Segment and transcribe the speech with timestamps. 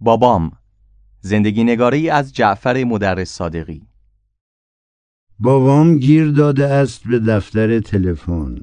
[0.00, 0.52] بابام
[1.20, 3.82] زندگی نگاری از جعفر مدرس صادقی.
[5.38, 8.58] بابام گیر داده است به دفتر تلفن.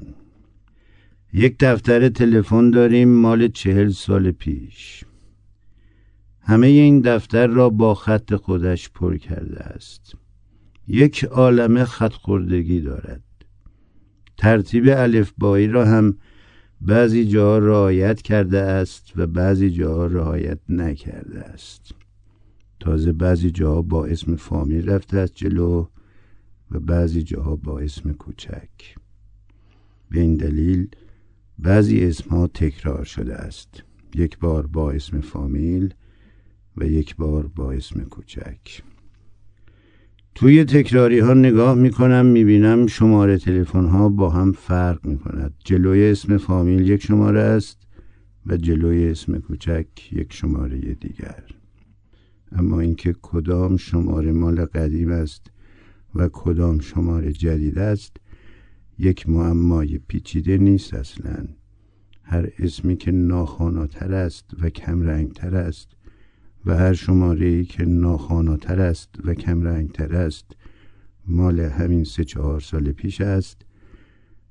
[1.32, 5.04] یک دفتر تلفن داریم مال چهل سال پیش.
[6.40, 10.14] همه این دفتر را با خط خودش پر کرده است.
[10.88, 13.22] یک عالم خط خوردگی دارد.
[14.36, 16.16] ترتیب الفبایی را هم
[16.80, 21.94] بعضی جا رعایت کرده است و بعضی جا رعایت نکرده است.
[22.80, 25.86] تازه بعضی جا با اسم فامیل رفته است جلو
[26.70, 28.70] و بعضی جاها با اسم کوچک.
[30.10, 30.88] به این دلیل
[31.58, 33.82] بعضی اسمها تکرار شده است.
[34.14, 35.94] یک بار با اسم فامیل
[36.76, 38.82] و یک بار با اسم کوچک.
[40.38, 45.54] توی تکراری ها نگاه می‌کنم می‌بینم شماره تلفن ها با هم فرق می‌کند.
[45.64, 47.78] جلوی اسم فامیل یک شماره است
[48.46, 51.44] و جلوی اسم کوچک یک شماره دیگر.
[52.52, 55.50] اما اینکه کدام شماره مال قدیم است
[56.14, 58.16] و کدام شماره جدید است
[58.98, 61.46] یک معمای پیچیده نیست اصلا.
[62.22, 65.88] هر اسمی که ناخاناتر است و کم رنگتر است
[66.68, 70.46] و هر شماره که ناخاناتر است و کم رنگتر است
[71.26, 73.62] مال همین سه چهار سال پیش است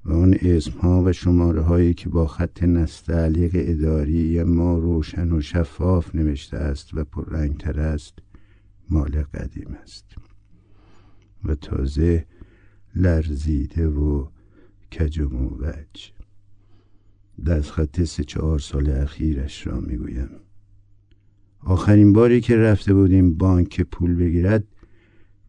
[0.05, 5.41] و آن اسم ها و شماره هایی که با خط نستعلیق اداری ما روشن و
[5.41, 8.13] شفاف نوشته است و پررنگتر است
[8.89, 10.05] مال قدیم است.
[11.43, 12.25] و تازه
[12.95, 14.27] لرزیده و
[14.91, 16.11] کج و موج.
[17.63, 20.29] خط سه چهار سال اخیرش را می‌گویم.
[21.67, 24.63] آخرین باری که رفته بودیم بانک پول بگیرد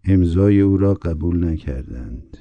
[0.04, 2.36] امضای او را قبول نکردند.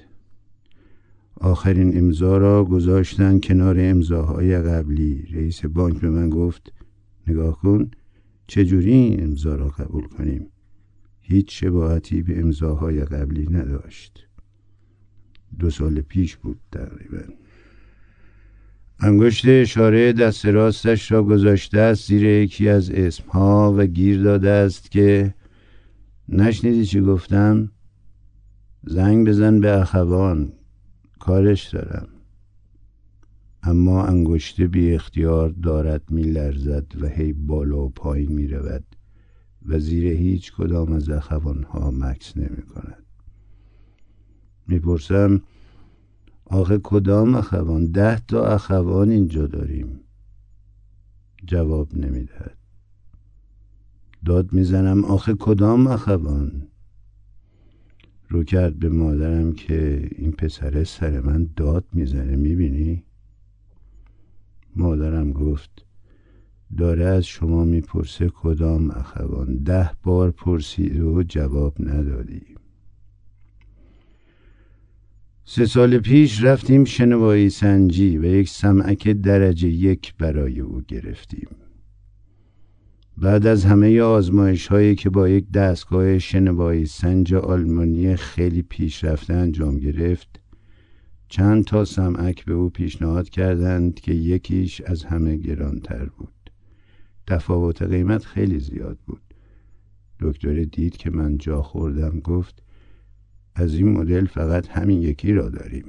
[1.36, 5.28] آخرین امضا را گذاشتن کنار امضاهای قبلی.
[5.34, 6.74] رئیس بانک به من گفت
[7.28, 7.92] نگاه کن
[8.48, 10.48] چجوری این امضا را قبول کنیم؟
[11.22, 14.28] هیچ شباهتی به امضاهای قبلی نداشت.
[15.60, 17.24] دو سال پیش بود تقریبا.
[19.00, 24.92] انگشت اشاره دست راستش را گذاشته است زیر یکی از اسمها و گیر داده است
[24.92, 25.34] که
[26.30, 27.72] نشنیدی چی گفتم؟
[28.84, 30.52] زنگ بزن به اخوان
[31.20, 32.08] کارش دارم.
[33.64, 38.84] اما انگشته بی اختیار دارد می لرزد و هی بالا و پایین می رود
[39.66, 43.04] و زیر هیچ کدام از اخوانها مکس نمی کند.
[44.68, 45.42] می‌پرسم
[46.50, 50.00] آخه کدام اخوان؟ ده تا اخوان اینجا داریم.
[51.46, 52.58] جواب نمی‌دهد.
[54.26, 56.68] داد می‌زنم آخه کدام اخوان؟
[58.30, 63.04] رو کرد به مادرم که این پسر سر من داد می‌زنه می‌بینی؟
[64.76, 65.86] مادرم گفت
[66.78, 69.58] داره از شما می‌پرسه کدام اخوان.
[69.58, 72.57] ده بار پرسید و جواب ندادی.
[75.50, 81.48] سه سال پیش رفتیم شنوایی سنجی و یک سمعک درجه یک برای او گرفتیم.
[83.18, 89.78] بعد از همه آزمایش هایی که با یک دستگاه شنوایی سنج آلمانی خیلی پیشرفته انجام
[89.78, 90.40] گرفت
[91.30, 96.52] چند تا سمعک به او پیشنهاد کردند که یکیش از همه گرانتر بود.
[97.28, 99.22] تفاوت قیمت خیلی زیاد بود.
[100.20, 102.67] دکتر دید که من جا خوردم گفت
[103.58, 105.86] از این مدل فقط همین یکی را داریم.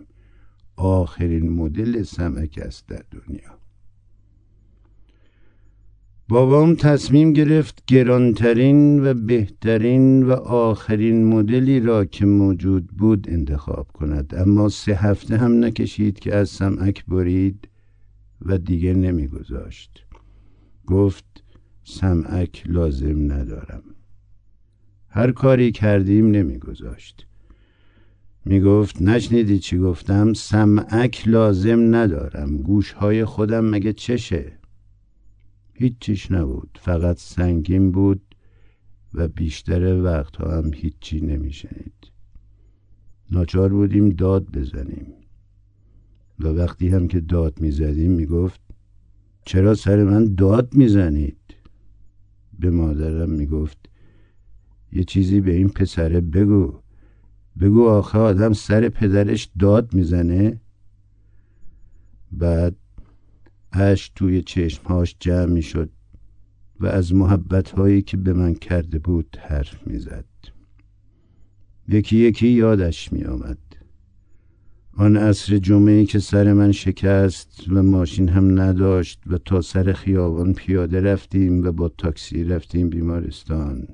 [0.77, 3.59] آخرین مدل سمک است در دنیا.
[6.29, 14.35] بابام تصمیم گرفت گرانترین و بهترین و آخرین مدلی را که موجود بود انتخاب کند.
[14.35, 17.69] اما سه هفته هم نکشید که از سمعک برید
[18.43, 20.07] و دیگه نمیگذاشت.
[20.87, 21.45] گفت
[21.85, 23.83] سمعک لازم ندارم.
[25.09, 27.28] هر کاری کردیم نمیگذاشت.
[28.49, 32.57] می‌گفت نشنیدی چی گفتم؟ سمعک لازم ندارم.
[32.57, 34.53] گوشهای خودم مگه چشه؟
[35.75, 36.79] هیچیش نبود.
[36.83, 38.21] فقط سنگین بود
[39.15, 42.13] و بیشتر وقتها هم هیچی نمیشنید.
[43.31, 45.07] ناچار بودیم داد بزنیم.
[46.39, 48.61] و وقتی هم که داد می‌زدیم می‌گفت
[49.45, 51.55] چرا سر من داد می‌زنید؟
[52.59, 53.79] به مادرم می‌گفت
[54.93, 56.81] یه چیزی به این پسره بگو.
[57.61, 60.61] بگو آخه آدم سر پدرش داد می‌زنه.
[62.33, 62.77] بعد
[63.73, 65.91] اش توی چشمهاش جمع می‌شد
[66.81, 70.25] و از محبت هایی که به من کرده بود حرف می‌زد.
[71.89, 73.59] یکی یکی یادش می آمد
[74.93, 80.53] آن عصر جمعه که سر من شکست و ماشین هم نداشت و تا سر خیابان
[80.53, 83.89] پیاده رفتیم و با تاکسی رفتیم بیمارستان.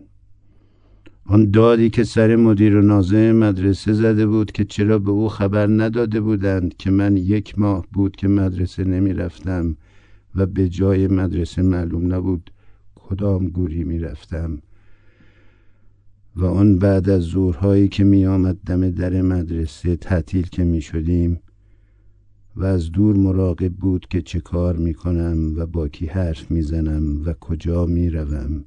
[1.27, 5.67] آن دادی که سر مدیر و نازم مدرسه زده بود که چرا به او خبر
[5.67, 9.77] نداده بودند که من یک ماه بود که مدرسه نمی رفتم
[10.35, 12.51] و به جای مدرسه معلوم نبود
[12.95, 14.59] کدام گوری می رفتم
[16.37, 21.41] و آن بعد از ظهرهایی که می آمد دم در مدرسه تعطیل که می شدیم
[22.57, 26.63] و از دور مراقب بود که چه کار می کنم و با کی حرف می
[26.63, 28.65] زنم و کجا می روم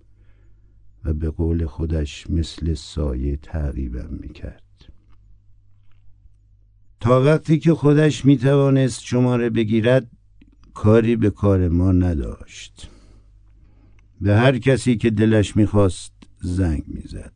[1.05, 4.63] و به قول خودش مثل سایه تعقیبم می کرد
[6.99, 10.07] تا وقتی که خودش می توانست شماره بگیرد
[10.73, 12.89] کاری به کار ما نداشت.
[14.21, 17.31] به هر کسی که دلش می‌خواست زنگ می‌زد.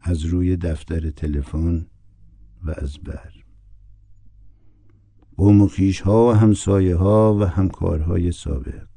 [0.00, 1.86] از روی دفتر تلفن
[2.64, 3.32] و از بر.
[5.36, 5.68] قوم
[6.04, 8.95] ها و همسایه ها و همکارهای سابق.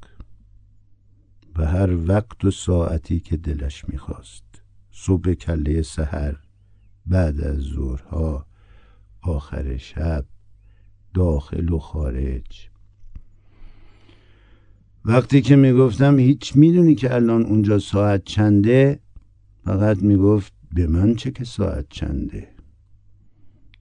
[1.66, 4.44] هر وقت و ساعتی که دلش می‌خواست.
[4.90, 6.36] صبح کله سحر
[7.06, 8.46] بعد از ظهرها
[9.22, 10.24] آخر شب
[11.14, 12.68] داخل و خارج.
[15.04, 19.00] وقتی که می‌گفتم هیچ می‌دونی که الان اونجا ساعت چنده
[19.64, 22.48] فقط می‌گفت به من چه که ساعت چنده.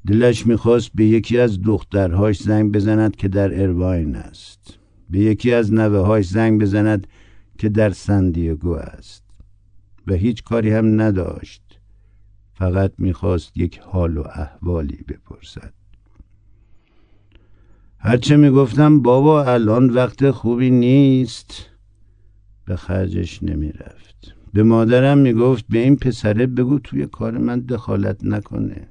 [0.08, 4.78] دلش می‌خواست به یکی از دخترهاش زنگ بزند که در ارواین است.
[5.10, 7.08] به یکی از نوههاش زنگ بزند
[7.60, 9.24] که در سندیگو است
[10.08, 11.80] و هیچ کاری هم نداشت.
[12.54, 15.74] فقط می‌خواست یک حال و احوالی بپرسد.
[17.98, 21.70] هرچه می‌گفتم بابا الان وقت خوبی نیست.
[22.66, 24.36] به خرجش نمی‌رفت.
[24.54, 28.88] به مادرم می‌گفت به این پسره بگو توی کار من دخالت نکنه.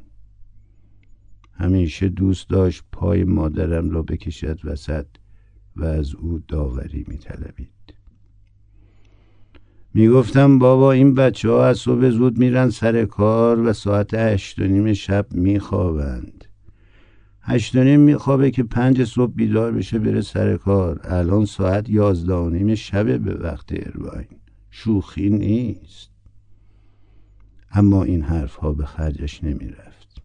[1.53, 5.07] همیشه دوست داشت پای مادرم را بکشد وسط
[5.77, 7.78] و از او داوری میطلبید.
[9.95, 14.65] می‌گفتم بابا این بچه ها از صبح زود میرن سر کار و ساعت هشت و
[14.65, 16.45] نیم شب میخوابند.
[17.41, 21.01] هشت و نیم میخوابه که پنج صبح بیدار بشه بره سر کار.
[21.05, 24.29] الان ساعت یازده و نیم شبه به وقت ارواین
[24.71, 26.11] شوخی نیست.
[27.71, 30.23] اما این حرف ها به خرجش نمی‌رفت.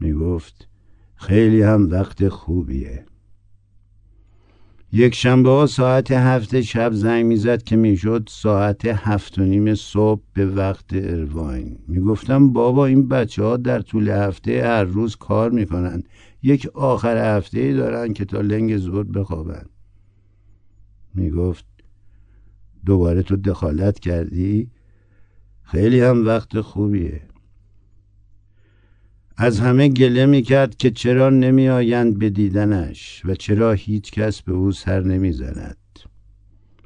[0.00, 0.68] می‌گفت
[1.14, 3.06] خیلی هم وقت خوبیه.
[4.92, 10.22] یک شنبه ها ساعت هفت شب زنگ می‌زد که می‌شد ساعت هفت و نیم صبح
[10.34, 11.78] به وقت ارواین.
[11.88, 16.02] می‌گفتم بابا این بچه ها در طول هفته هر روز کار می‌کنن.
[16.42, 19.64] یک آخر هفته دارن که تا لنگ زود بخوابن.
[21.14, 21.64] می‌گفت
[22.86, 24.70] دوباره تو دخالت کردی؟
[25.62, 27.20] خیلی هم وقت خوبیه.
[29.42, 34.42] از همه گله می کرد که چرا نمی آیند به دیدنش و چرا هیچ کس
[34.42, 35.76] به او سر نمی زند.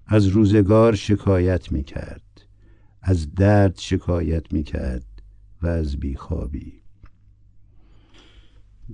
[0.06, 2.46] از روزگار شکایت می کرد
[3.02, 5.06] از درد شکایت می کرد
[5.62, 6.72] و از بیخوابی.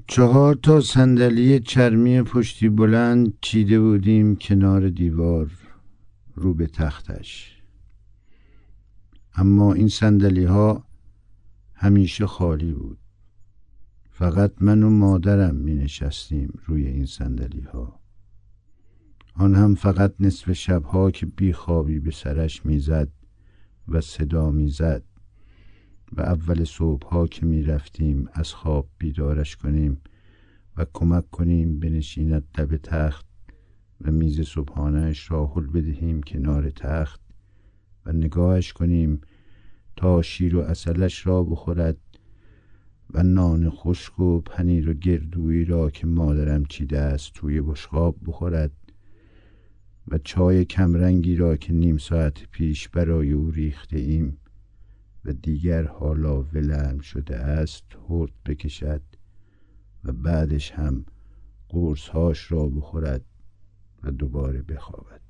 [0.06, 5.50] چهار تا صندلی چرمی پشتی بلند چیده بودیم کنار دیوار
[6.34, 7.56] رو به تختش.
[9.34, 10.84] اما این صندلی ها
[11.74, 12.99] همیشه خالی بود.
[14.20, 18.00] فقط من و مادرم می نشستیم روی این سندلی ها
[19.34, 23.08] آن هم فقط نصف شبها که بیخوابی به سرش می‌زد
[23.88, 25.02] و صدا می‌زد
[26.12, 30.00] و اول صبحها که می رفتیم از خواب بیدارش کنیم
[30.76, 33.26] و کمک کنیم بنشیند دب تخت
[34.00, 37.20] و میز صبحانهش را حل بدهیم کنار تخت
[38.06, 39.20] و نگاهش کنیم
[39.96, 41.96] تا شیر و اصلش را بخورد
[43.14, 48.72] و نان خشک و پنیر و گردویی را که مادرم چیده است توی بشقاب بخورد
[50.08, 54.36] و چای کمرنگی را که نیم ساعت پیش برای او ریخته ایم
[55.24, 59.02] و دیگر حالا ولرم شده است هرد بکشد
[60.04, 61.04] و بعدش هم
[61.68, 63.24] قرصهاش را بخورد
[64.02, 65.29] و دوباره بخوابد.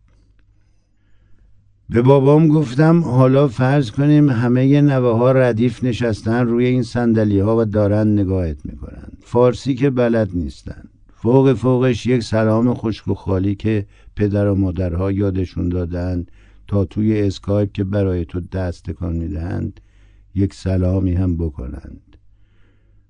[1.90, 7.56] به بابام گفتم حالا فرض کنیم همه نوه ها ردیف نشستن روی این سندلی ها
[7.58, 9.08] و دارن نگاهت می‌کنن.
[9.20, 10.82] فارسی که بلد نیستن.
[11.14, 16.26] فوق فوقش یک سلام خشک و خالی که پدر و مادرها یادشون دادن
[16.66, 19.80] تا توی اسکایپ که برای تو دست تکان می‌دهند
[20.34, 22.16] یک سلامی هم بکنند.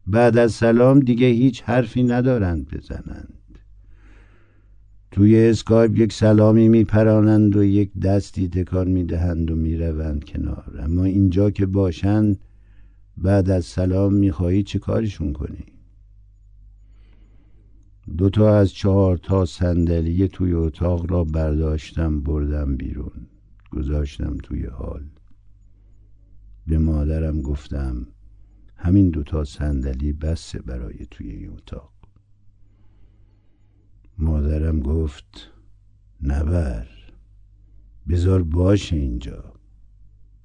[0.06, 3.39] بعد از سلام دیگه هیچ حرفی ندارند بزنند.
[5.10, 10.76] توی اسکایپ یک سلامی میپرانند و یک دستی تکان می‌دهند و می‌روند کنار.
[10.78, 12.38] اما اینجا که باشند
[13.16, 15.64] بعد از سلام می‌خواهی چه کارشون کنی؟
[18.18, 23.26] دو تا از چهار تا صندلی توی اتاق را برداشتم بردم بیرون.
[23.70, 25.04] گذاشتم توی حال.
[26.66, 28.06] به مادرم گفتم
[28.76, 31.99] همین دوتا صندلی بسه برای توی این اتاق.
[34.20, 35.50] مادرم گفت
[36.22, 36.86] نبر
[38.08, 39.44] بذار باشه اینجا.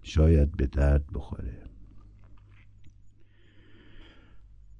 [0.03, 1.63] شاید به درد بخوره.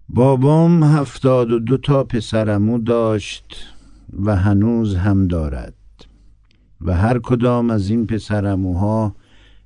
[0.09, 3.55] بابام هفتاد و دو تا پسرمو داشت
[4.19, 5.75] و هنوز هم دارد.
[6.81, 9.15] و هر کدام از این پسرموها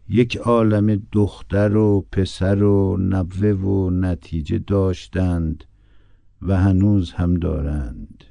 [0.09, 5.63] یک عالم دختر و پسر و نوه و نتیجه داشتند
[6.41, 8.23] و هنوز هم دارند.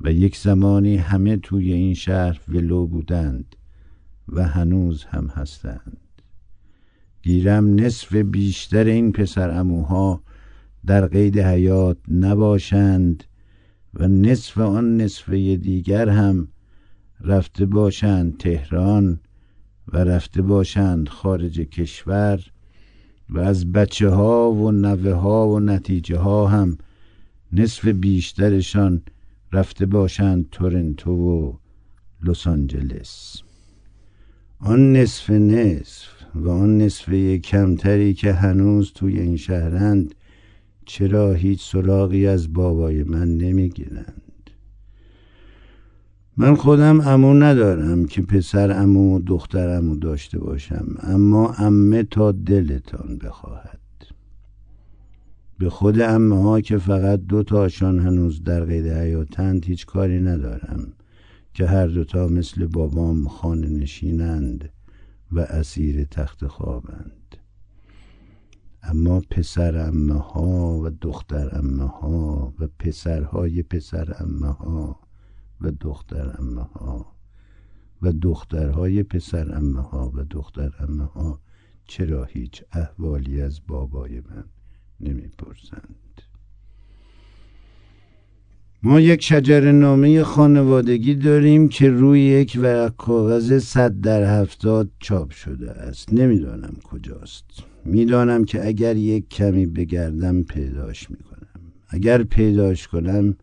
[0.00, 3.56] و یک زمانی همه توی این شهر ولو بودند
[4.28, 5.98] و هنوز هم هستند.
[7.22, 10.22] گیرم نصف بیشتر این پسر اموها
[10.86, 13.24] در قید حیات نباشند
[13.94, 16.48] و نصف آن نصفه دیگر هم
[17.20, 19.20] رفته باشند تهران
[19.92, 22.40] و رفته باشند خارج کشور
[23.28, 26.78] و از بچه ها و نوه ها و نتیجه ها هم
[27.52, 29.02] نصف بیشترشان
[29.52, 31.52] رفته باشند تورنتو و
[32.24, 33.42] لس آنجلس.
[34.58, 40.14] آن نصف نصف و آن نصفه کمتری که هنوز توی این شهرند
[40.86, 44.22] چرا هیچ سراغی از بابای من نمی‌گیرند؟
[46.36, 52.32] من خودم امو ندارم که پسر امو و دختر امو داشته باشم اما امه تا
[52.32, 53.85] دلتان بخواهد.
[55.58, 60.92] به خود امه ها که فقط دو تاشان هنوز در قید حیاتند هیچ کاری ندارم
[61.54, 64.70] که هر دوتا مثل بابام خانه نشینند
[65.32, 67.36] و اسیر تخت خوابند.
[68.82, 75.00] اما پسر امه ها و دختر امه ها و پسرهای پسر امه ها
[75.60, 77.16] و دختر امه ها
[78.02, 81.40] و دخترهای پسر امه ها و دختر امه ها
[81.84, 84.44] چرا هیچ احوالی از بابای من
[85.00, 86.22] نمی‌پرسند.
[88.82, 95.30] ما یک شجر نامه خانوادگی داریم که روی یک ورق کاغذ صد در هفتاد چاپ
[95.30, 96.12] شده است.
[96.12, 97.44] نمی‌دانم کجاست.
[97.84, 101.72] می‌دانم که اگر یک کمی بگردم پیداش می‌کنم.
[101.88, 103.36] اگر پیداش کنم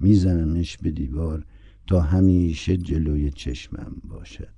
[0.00, 1.44] میزنمش به دیوار
[1.86, 4.55] تا همیشه جلوی چشمم باشد.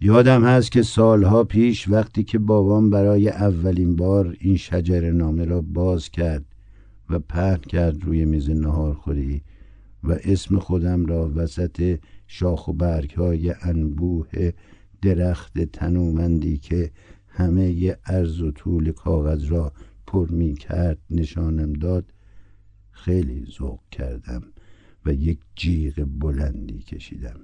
[0.00, 5.62] یادم هست که سالها پیش وقتی که بابام برای اولین بار این شجر نامه را
[5.62, 6.44] باز کرد
[7.10, 9.42] و پهن کرد روی میز نهارخوری
[10.04, 14.52] و اسم خودم را وسط شاخ و برگ های انبوه
[15.02, 16.90] درخت تنومندی که
[17.28, 19.72] همه عرض و طول کاغذ را
[20.06, 22.12] پر می کرد نشانم داد
[22.90, 24.42] خیلی ذوق کردم
[25.06, 27.40] و یک جیغ بلندی کشیدم.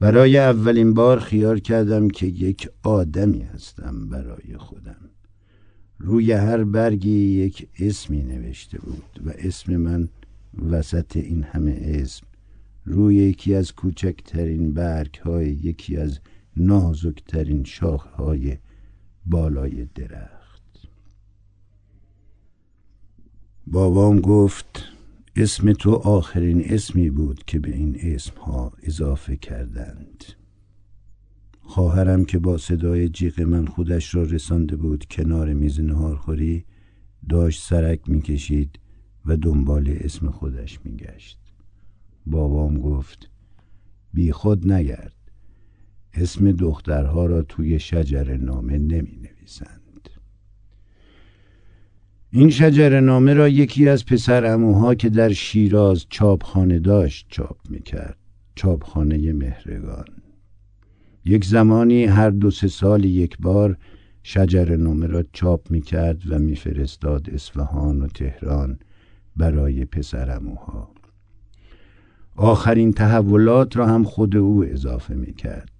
[0.00, 5.10] برای اولین بار خیال کردم که یک آدمی هستم برای خودم.
[5.98, 10.08] روی هر برگی یک اسمی نوشته بود و اسم من
[10.70, 12.26] وسط این همه اسم
[12.84, 16.18] روی یکی از کوچکترین برگ های یکی از
[16.56, 18.56] نازکترین شاخ های
[19.26, 20.62] بالای درخت.
[23.66, 24.93] بابام گفت
[25.36, 30.24] اسم تو آخرین اسمی بود که به این اسم ها اضافه کردند.
[31.60, 36.64] خواهرم که با صدای جیغ من خودش را رسانده بود کنار میز نهارخوری
[37.28, 38.78] داشت سرک می‌کشید
[39.26, 41.38] و دنبال اسم خودش میگشت.
[42.26, 43.30] بابام گفت
[44.12, 45.16] بی خود نگرد.
[46.12, 49.83] اسم دخترها را توی شجر نامه نمی نویسند
[52.36, 58.16] این شجر نامه را یکی از پسر اموها که در شیراز چاپخانه داشت چاپ می‌کرد
[58.54, 60.04] چاپخانه مهرگان.
[61.24, 63.76] یک زمانی هر دو سه سال یک بار
[64.22, 68.78] شجر نامه را چاپ می کرد و میفرستاد اصفهان و تهران
[69.36, 70.90] برای پسرموها
[72.36, 75.70] آخرین تحولات را هم خود او اضافه می کرد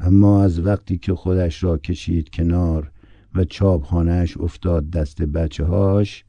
[0.00, 2.90] اما از وقتی که خودش را کشید کنار
[3.36, 6.24] و چاپخانهش افتاد دست بچه هاش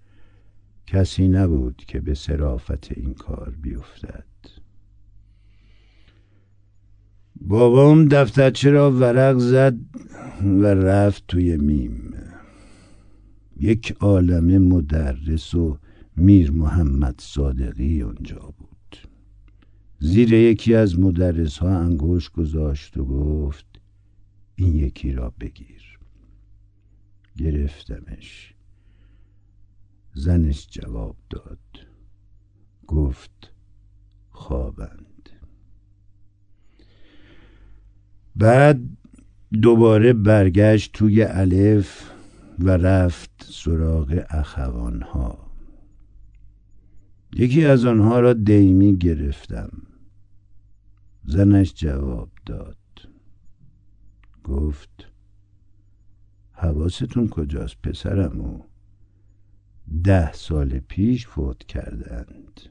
[0.87, 4.23] کسی نبود که به صرافت این کار بیفتد.
[7.41, 9.75] بابام دفترچه را ورق زد
[10.43, 12.13] و رفت توی میم.
[13.59, 15.77] یک عالم مدرس و
[16.17, 18.97] میر محمد صادقی اونجا بود.
[19.99, 23.65] زیر یکی از مدرس ها انگوش گذاشت و گفت
[24.55, 25.86] این یکی را بگیر.
[27.37, 28.53] گرفتمش.
[30.13, 31.59] زنش جواب داد.
[32.87, 33.53] گفت
[34.29, 35.29] خوابند.
[38.35, 38.81] بعد
[39.61, 42.11] دوباره برگشت توی الف
[42.59, 45.51] و رفت سراغ اخوانها.
[47.33, 49.69] یکی از آنها را دیمی گرفتم.
[51.23, 52.77] زنش جواب داد.
[54.43, 55.11] گفت
[56.59, 58.59] حواستون کجاست پسرمو
[60.03, 62.61] ده سال پیش فوت کردند.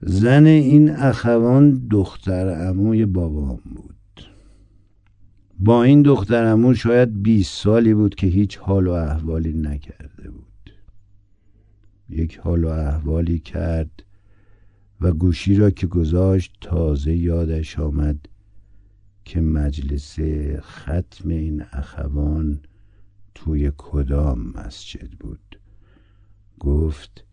[0.00, 3.94] زن این اخوان دختر عموی بابام بود.
[5.58, 10.72] با این دختر عمو شاید 20 سالی بود که هیچ حال و احوالی نکرده بود.
[12.08, 14.02] یک حال و احوالی کرد
[15.00, 18.28] و گوشی را که گذاشت تازه یادش آمد
[19.28, 20.18] که مجلس
[20.60, 22.60] ختم این اخوان
[23.34, 25.60] توی کدام مسجد بود.
[26.58, 27.24] گفت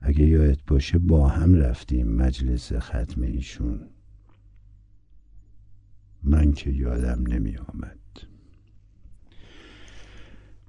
[0.00, 3.80] اگه یادت باشه با هم رفتیم مجلس ختم ایشون.
[6.22, 7.98] من که یادم نمی آمد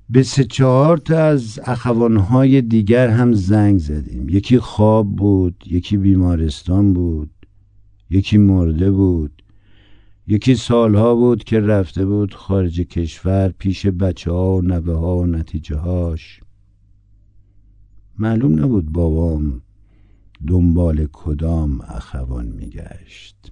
[0.09, 4.29] به سه چهار تا از اخوانهای دیگر هم زنگ زدیم.
[4.29, 7.31] یکی خواب بود یکی بیمارستان بود
[8.09, 9.34] یکی مرده بود.
[10.27, 15.25] یکی سالها بود که رفته بود خارج کشور پیش بچه ها و نبه ها و
[15.25, 16.39] نتیجه هاش
[18.19, 19.61] معلوم نبود بابام
[20.47, 23.51] دنبال کدام اخوان میگشت.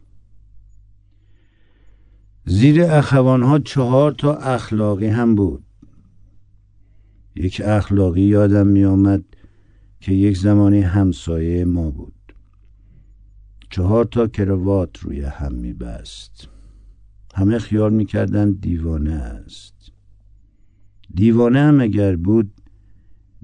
[2.45, 5.63] زیر اخوان ها چهار تا اخلاقی هم بود.
[7.35, 9.23] یک اخلاقی یادم می آمد
[9.99, 12.13] که یک زمانی همسایه ما بود.
[13.69, 16.52] چهار تا کروات روی هم می بست
[17.33, 19.91] همه خیال می‌کردن دیوانه است.
[21.15, 22.61] دیوانه هم اگر بود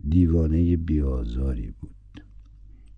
[0.09, 2.23] دیوانه بیازاری بود.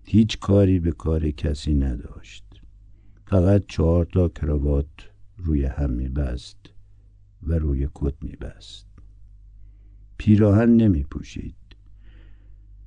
[0.04, 2.44] هیچ کاری به کار کسی نداشت.
[3.26, 6.56] فقط چهار تا کراوات روی هم میبست
[7.42, 8.86] و روی کت میبست.
[10.18, 11.54] پیراهن نمی پوشید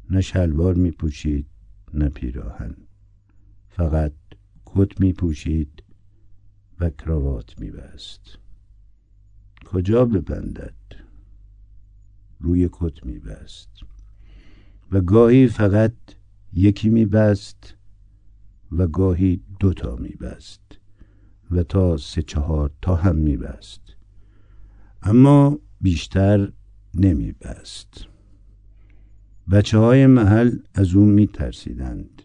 [0.10, 1.48] نه شلوار می پوشید
[1.94, 2.76] نه پیراهن.
[3.70, 4.14] فقط
[4.66, 5.75] کت می پوشید
[6.80, 8.38] و کراوات میبست.
[9.66, 10.74] کجا ببندد؟
[12.40, 13.70] روی کت میبست.
[14.92, 15.94] و گاهی فقط
[16.54, 17.76] یکی میبست
[18.72, 20.80] و گاهی دوتا میبست
[21.52, 23.82] و تا سه چهار تا هم میبست.
[25.02, 26.52] اما بیشتر
[26.94, 28.06] نمیبست.
[29.52, 32.22] بچه های محل از او میترسیدند.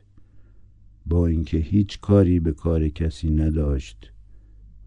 [1.06, 4.12] با اینکه هیچ کاری به کار کسی نداشت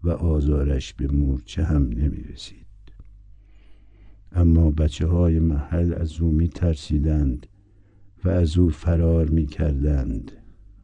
[0.04, 2.64] و آزارش به مورچه هم نمی رسید
[4.32, 7.46] اما بچه های محل از او می ترسیدند
[8.24, 10.32] و از او فرار می کردند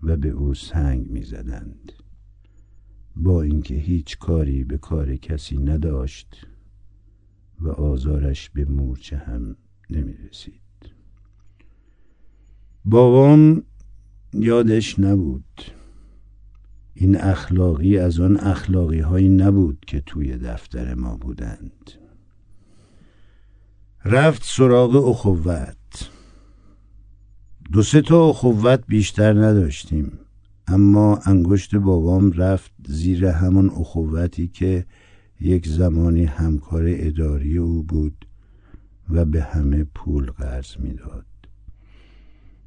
[0.03, 1.93] و به او سنگ می زدند
[3.17, 6.47] با اینکه هیچ کاری به کار کسی نداشت
[7.61, 9.57] و آزارش به مورچه هم
[9.91, 10.61] نمی رسید
[12.85, 13.63] بابام
[14.33, 15.63] یادش نبود.
[16.95, 21.91] این اخلاقی از آن اخلاقی هایی نبود که توی دفتر ما بودند.
[24.05, 26.11] رفت سراغ اخوت.
[27.73, 30.13] دو سه تا اخوت بیشتر نداشتیم
[30.67, 34.87] اما انگشت بابام رفت زیر همان اخوتی که
[35.41, 38.27] یک زمانی همکار اداری او بود
[39.11, 41.27] و به همه پول قرض می‌داد.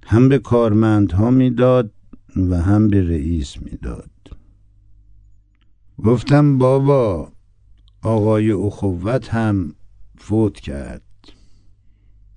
[0.03, 1.91] هم به کارمندها می‌داد
[2.35, 4.09] و هم به رئیس می‌داد.
[6.03, 7.31] گفتم بابا
[8.01, 9.75] آقای اخوت هم
[10.17, 11.01] فوت کرد.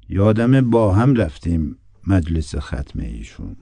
[0.09, 1.77] یادم با هم رفتیم
[2.07, 3.57] مجلس ختم ایشون.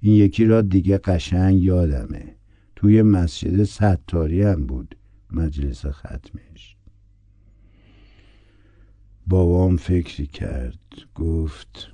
[0.00, 2.36] این یکی را دیگه قشنگ یادمه.
[2.76, 4.96] توی مسجد ستاری هم بود
[5.30, 6.76] مجلس ختمش.
[9.26, 10.78] بابام فکری کرد
[11.14, 11.88] گفت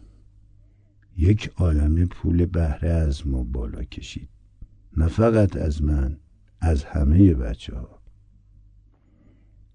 [1.16, 4.28] یک عالم پول بهره از ما بالا کشید.
[4.96, 6.18] نه فقط از من
[6.64, 8.00] از همه بچه ها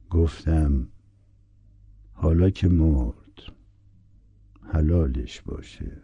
[0.10, 0.88] گفتم
[2.14, 3.14] حالا که مرد
[4.64, 6.02] حلالش باشه.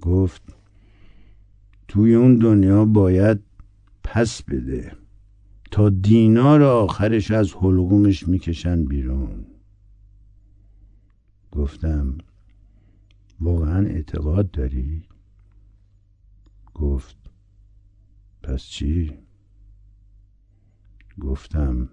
[0.00, 0.42] گفت
[1.88, 3.40] توی اون دنیا باید
[4.04, 4.92] پس بده
[5.70, 9.46] تا دینار آخرش از حلقومش می‌کشن بیرون.
[11.52, 12.18] گفتم
[13.40, 15.02] واقعا اعتقاد داری؟
[16.74, 17.25] گفت
[18.46, 19.12] پس چی؟
[21.20, 21.88] گفتم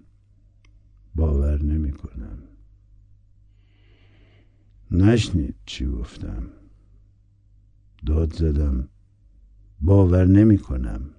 [1.14, 2.38] باور نمی کنم.
[4.90, 6.48] نشنید چی گفتم.
[8.06, 8.88] داد زدم
[9.80, 11.10] باور نمی کنم.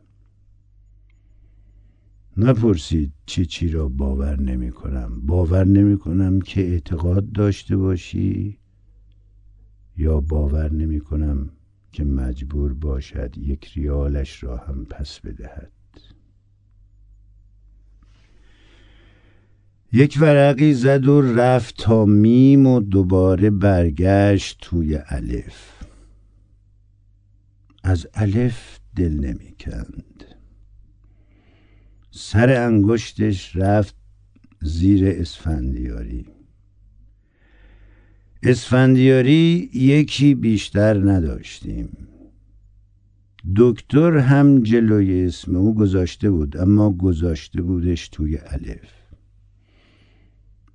[2.38, 5.22] نپرسید چی چی را باور نمی کنم.
[5.26, 8.60] باور نمی کنم که اعتقاد داشته باشی
[9.98, 11.50] یا باور نمی کنم
[11.96, 15.72] که مجبور باشد یک ریالش را هم پس بدهد.
[19.94, 25.84] یک ورقی زد و رفت تا میم و دوباره برگشت توی الف.
[27.84, 30.26] از الف دل نمی‌کند
[32.12, 33.96] سر انگشتش رفت
[34.62, 36.35] زیر اسفندیاری.
[38.48, 41.98] اسفندیاری یکی بیشتر نداشتیم.
[43.56, 48.92] دکتر هم جلوی اسم او گذاشته بود اما گذاشته بودش توی الف.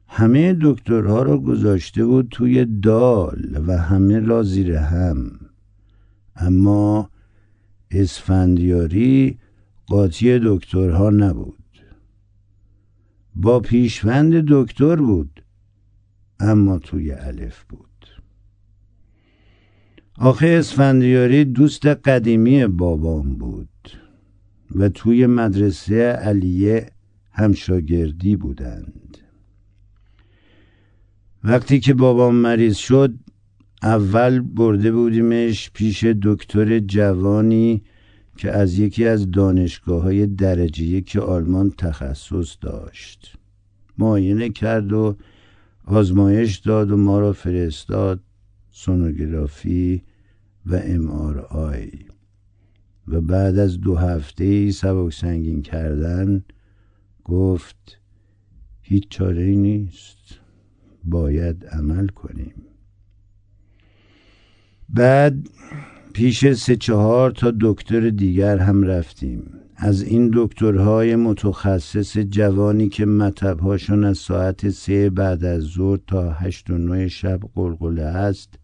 [0.09, 5.31] همه دکترها را گذاشته بود توی دال و همه را زیر هم.
[6.37, 7.11] اما
[7.91, 9.39] اسفندیاری
[9.87, 11.65] قاطی دکترها نبود.
[13.35, 15.40] با پیشوند دکتر بود.
[16.41, 18.07] اما توی الف بود.
[20.19, 23.69] آخه اسفندیاری دوست قدیمی بابام بود
[24.75, 26.87] و توی مدرسه علیه
[27.31, 29.19] همشاگردی بودند.
[31.45, 33.15] وقتی که بابام مریض شد
[33.83, 37.83] اول برده بودیمش پیش دکتر جوانی
[38.37, 43.37] که از یکی از دانشگاه های درجه که آلمان تخصص داشت.
[43.99, 45.17] معاینه کرد و
[45.91, 48.21] آزمایش داد و ما را فرستاد
[48.71, 50.03] سونوگرافی
[50.67, 51.11] و ام
[51.51, 51.91] آی.
[53.09, 56.45] و بعد از دو هفته سبک سنگین کردن
[57.25, 58.01] گفت
[58.81, 60.41] هیچ چاره نیست
[61.05, 62.55] باید عمل کنیم.
[64.89, 65.49] بعد
[66.13, 69.51] پیش سه چهار تا دکتر دیگر هم رفتیم.
[69.83, 76.71] از این دکترهای متخصص جوانی که مطبهاشون از ساعت سه بعد از ظهر تا هشت
[76.71, 78.55] و نه شب قلقله است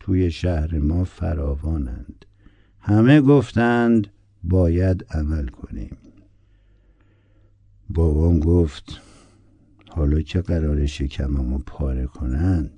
[0.00, 2.24] توی شهر ما فراوانند.
[2.80, 4.06] همه گفتند
[4.42, 5.96] باید عمل کنیم.
[7.88, 9.00] بابام گفت
[9.88, 12.70] حالا که قرار شکممو پاره کنند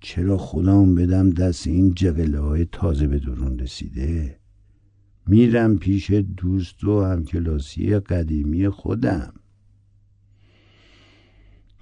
[0.00, 4.41] چرا خودم بدم دست این جغله های تازه به درون رسیده؟
[5.26, 9.32] میرم پیش دوست و همکلاسی قدیمی خودم.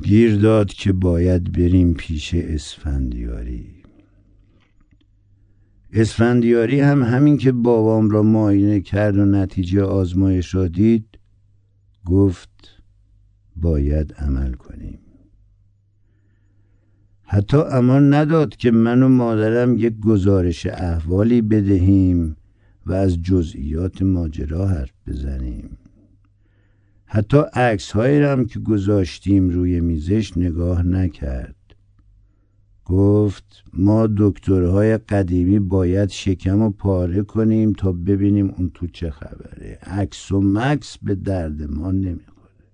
[0.03, 3.67] گیر داد که باید بریم پیش اسفندیاری.
[5.93, 11.19] اسفندیاری هم همین که بابام را معاینه کرد و نتیجه آزمایش را دید
[12.05, 12.83] گفت
[13.57, 14.99] باید عمل کنیم.
[17.23, 22.37] حتی امان نداد که من و مادرم یک گزارش احوالی بدهیم
[22.91, 25.79] و از جزئیات ماجرا حرف بزنیم.
[27.05, 31.55] حتی عکس هایی هم که گذاشتیم روی میزش نگاه نکرد.
[32.85, 39.79] گفت ما دکترهای قدیمی باید شکم و پاره کنیم تا ببینیم اون تو چه خبره.
[39.83, 42.65] عکس و مکس به درد ما نمی‌خوره.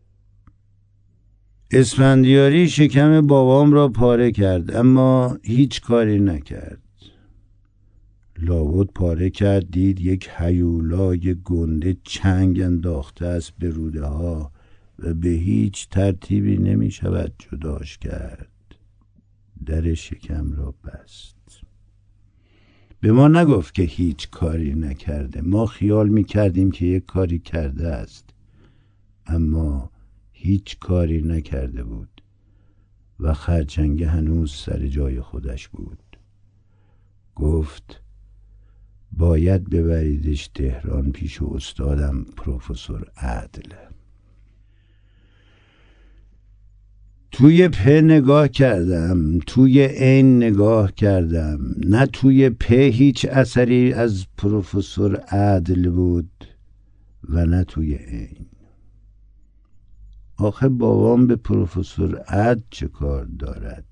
[1.70, 6.85] اسفندیاری شکم بابام را پاره کرد اما هیچ کاری نکرد.
[8.38, 14.52] لابد پاره کرد دید یک حیولای گنده چنگ انداخته است به روده ها
[14.98, 18.48] و به هیچ ترتیبی نمی شود جداش کرد.
[19.66, 21.36] در شکم را بست.
[23.00, 25.40] به ما نگفت که هیچ کاری نکرده.
[25.40, 28.30] ما خیال می کردیم که یک کاری کرده است.
[29.26, 29.90] اما
[30.32, 32.22] هیچ کاری نکرده بود
[33.20, 35.98] و خرچنگه هنوز سر جای خودش بود.
[37.34, 38.02] گفت
[39.12, 43.72] باید ببریدش تهران پیش استادم پروفسور عدل.
[47.30, 51.58] توی په نگاه کردم توی عین نگاه کردم.
[51.78, 56.30] نه توی په هیچ اثری از پروفسور عدل بود
[57.28, 58.46] و نه توی عین.
[60.36, 63.84] آخه بابام به پروفسور عدل چه کار دارد؟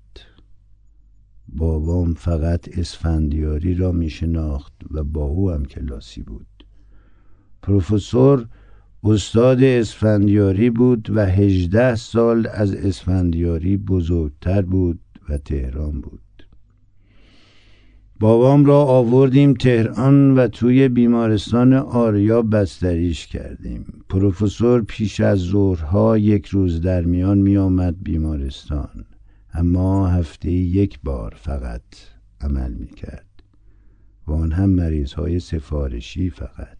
[1.47, 6.47] بابام فقط اسفندیاری را می شناخت و با او هم کلاسی بود.
[7.61, 8.47] پروفسور
[9.03, 16.21] استاد اسفندیاری بود و هجده سال از اسفندیاری بزرگتر بود و تهران بود.
[18.19, 23.85] بابام را آوردیم تهران و توی بیمارستان آریا بستریش کردیم.
[24.09, 29.05] پروفسور پیش از ظهرها یک روز در میان می آمد بیمارستان.
[29.57, 31.81] اما هفته یک بار فقط
[32.41, 33.25] عمل می کرد
[34.27, 36.77] و آن هم مریض های سفارشی فقط.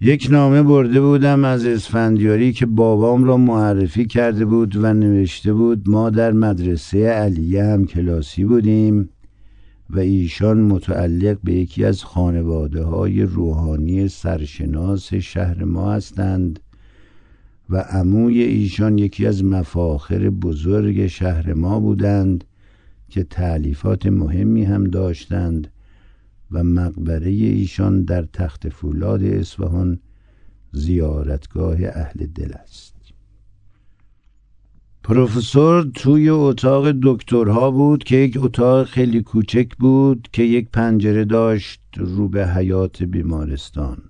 [0.00, 5.88] یک نامه برده بودم از اسفندیاری که بابام را معرفی کرده بود و نوشته بود
[5.88, 9.08] ما در مدرسه علیه هم کلاسی بودیم
[9.90, 16.60] و ایشان متعلق به یکی از خانواده های روحانی سرشناس شهر ما هستند
[17.70, 22.44] و عموی ایشان یکی از مفاخر بزرگ شهر ما بودند
[23.08, 25.70] که تعلیفات مهمی هم داشتند
[26.50, 29.98] و مقبره ایشان در تخت فولاد اصفهان
[30.72, 32.94] زیارتگاه اهل دل است.
[35.02, 41.80] پروفسور توی اتاق دکترها بود که یک اتاق خیلی کوچک بود که یک پنجره داشت
[41.96, 44.02] رو به حیات بیمارستان.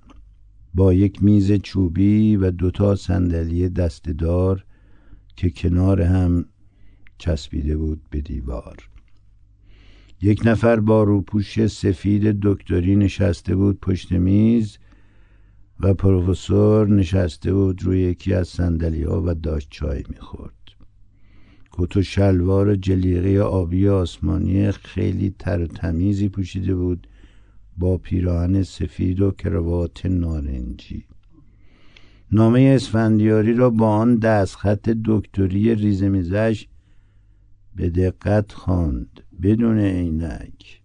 [0.74, 4.64] با یک میز چوبی و دوتا صندلی دستدار
[5.36, 6.44] که کنار هم
[7.18, 8.76] چسبیده بود به دیوار.
[10.22, 14.78] یک نفر با روپوش سفید دکتری نشسته بود پشت میز
[15.80, 20.54] و پروفسور نشسته بود روی یکی از صندلی ها و داشت چای می‌خورد.
[21.70, 27.06] کت و شلوار جلیقه آبی آسمانی خیلی تر و تمیزی پوشیده بود
[27.76, 31.04] با پیراهن سفید و کروات نارنجی.
[32.32, 36.66] نامه اسفندیاری را با آن دستخط دکتری ریزمیزش
[37.76, 40.82] به دقت خواند بدون عینک.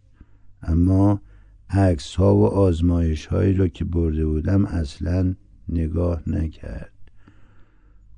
[0.62, 1.21] اما
[1.69, 5.36] عکس ها و آزمایش هایی را که برده بودم اصلا
[5.69, 6.93] نگاه نکرد.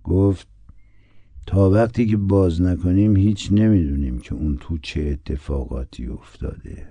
[0.03, 0.47] گفت
[1.47, 6.90] تا وقتی که باز نکنیم هیچ نمی‌دونیم که اون تو چه اتفاقاتی افتاده.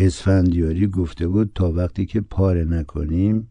[0.00, 3.48] اسفندیاری گفته بود تا وقتی که پاره نکنیم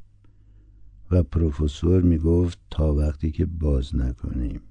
[1.11, 4.61] و پروفسور می‌گفت تا وقتی که باز نکنیم.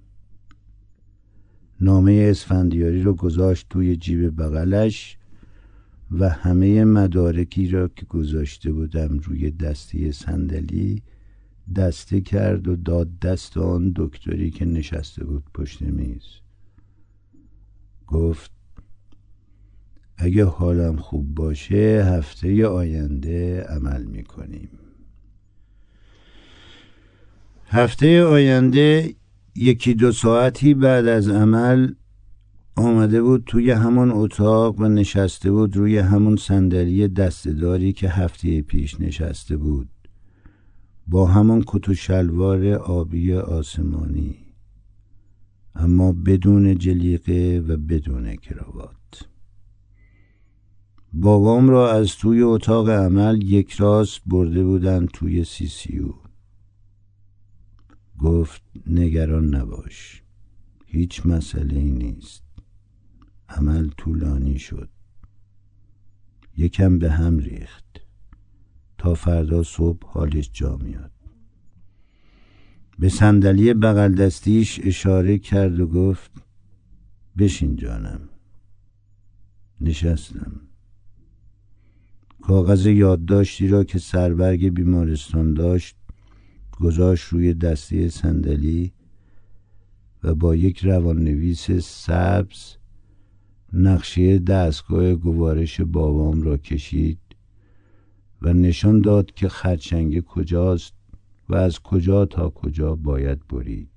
[1.81, 5.19] نامه اسفندیاری رو گذاشت توی جیب بغلش
[6.11, 11.03] و همه مدارکی را که گذاشته بودم روی دستی صندلی
[11.77, 16.23] دسته کرد و داد دست آن دکتری که نشسته بود پشت میز.
[18.07, 18.56] گفت
[20.19, 24.69] اگه حالم خوب باشه هفته آینده عمل می‌کنیم.
[27.67, 29.15] هفته آینده
[29.55, 31.93] یکی دو ساعتی بعد از عمل
[32.77, 39.01] آمده بود توی همون اتاق و نشسته بود روی همون صندلی دستداری که هفته پیش
[39.01, 39.89] نشسته بود.
[41.07, 44.37] با همون کت و شلوار آبی آسمانی.
[45.75, 48.96] اما بدون جلیقه و بدون کراوات.
[51.13, 56.15] بابام را از توی اتاق عمل یک راست برده بودن توی سی سی او.
[58.19, 60.23] گفت نگران نباش
[60.87, 62.43] هیچ مسئله ای نیست.
[63.49, 64.89] عمل طولانی شد.
[66.57, 67.85] یکم به هم ریخت.
[68.99, 71.11] تا فردا صبح حالش جا میاد.
[72.99, 76.31] به صندلی بغل دستیش اشاره کرد و گفت
[77.39, 78.29] بشین جانم.
[79.81, 80.66] نشستم.
[82.43, 85.97] کاغذ یادداشتی را که سربرگ بیمارستان داشت
[86.81, 88.93] گذاشت روی دسته صندلی
[90.23, 92.77] و با یک روان نویس سبز
[93.73, 97.19] نقشه دستگاه گوارش بابام را کشید
[98.43, 100.93] و نشان داد که خرچنگ کجاست
[101.49, 103.89] و از کجا تا کجا باید برید.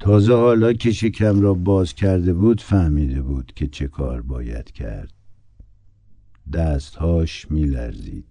[0.00, 5.12] تازه حالا که شکم را باز کرده بود فهمیده بود که چه کار باید کرد.
[6.52, 8.24] دستهاش میلرزید.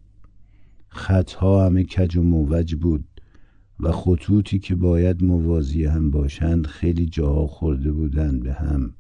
[0.88, 3.06] خطها همه کج و موج بود
[3.80, 8.94] و خطوطی که باید موازی هم باشند خیلی جاها خورده بودند به هم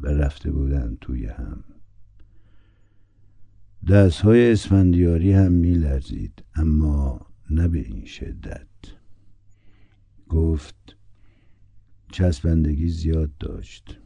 [0.00, 1.64] و رفته بودند توی هم.
[3.90, 8.66] دست های اسفندیاری هم میلرزید اما نه به این شدت.
[10.28, 10.96] گفت
[12.12, 13.98] چسبندگی زیاد داشت.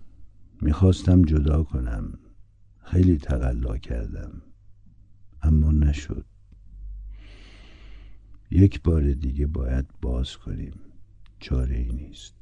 [0.60, 2.18] می‌خواستم جدا کنم.
[2.90, 4.42] خیلی تقلا کردم.
[5.42, 6.24] اما نشد.
[8.50, 10.72] یک بار دیگه باید باز کنیم.
[11.40, 12.34] چاره ای نیست.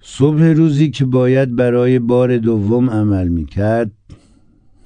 [0.00, 3.92] صبح روزی که باید برای بار دوم عمل می کرد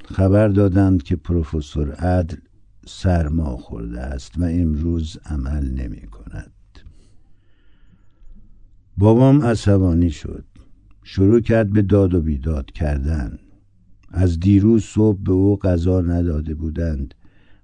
[0.05, 2.37] خبر دادند که پروفسور عدل
[2.87, 6.53] سرما خورده است و امروز عمل نمی کند
[8.99, 10.45] بابام عصبانی شد.
[11.09, 13.39] شروع کرد به داد و بیداد کردن.
[14.09, 17.15] از دیروز صبح به او غذا نداده بودند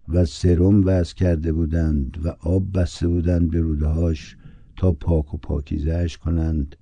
[0.09, 4.37] و سرم وز کرده بودند و آب بسته بودند به رودهاش
[4.77, 6.77] تا پاک و پاکیزهش کنند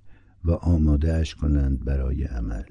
[0.45, 2.63] و آمادهش کنند برای عمل.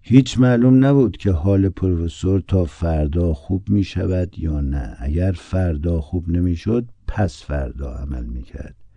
[0.00, 4.96] هیچ معلوم نبود که حال پروفسور تا فردا خوب می شود یا نه.
[4.98, 8.87] اگر فردا خوب نمی شد پس فردا عمل می کرد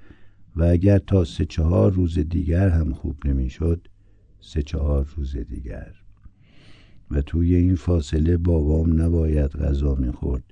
[0.55, 3.87] و اگر تا سه چهار روز دیگر هم خوب نمی شد
[4.39, 5.95] سه چهار روز دیگر.
[7.11, 10.43] و توی این فاصله بابام نباید غذا می‌خورد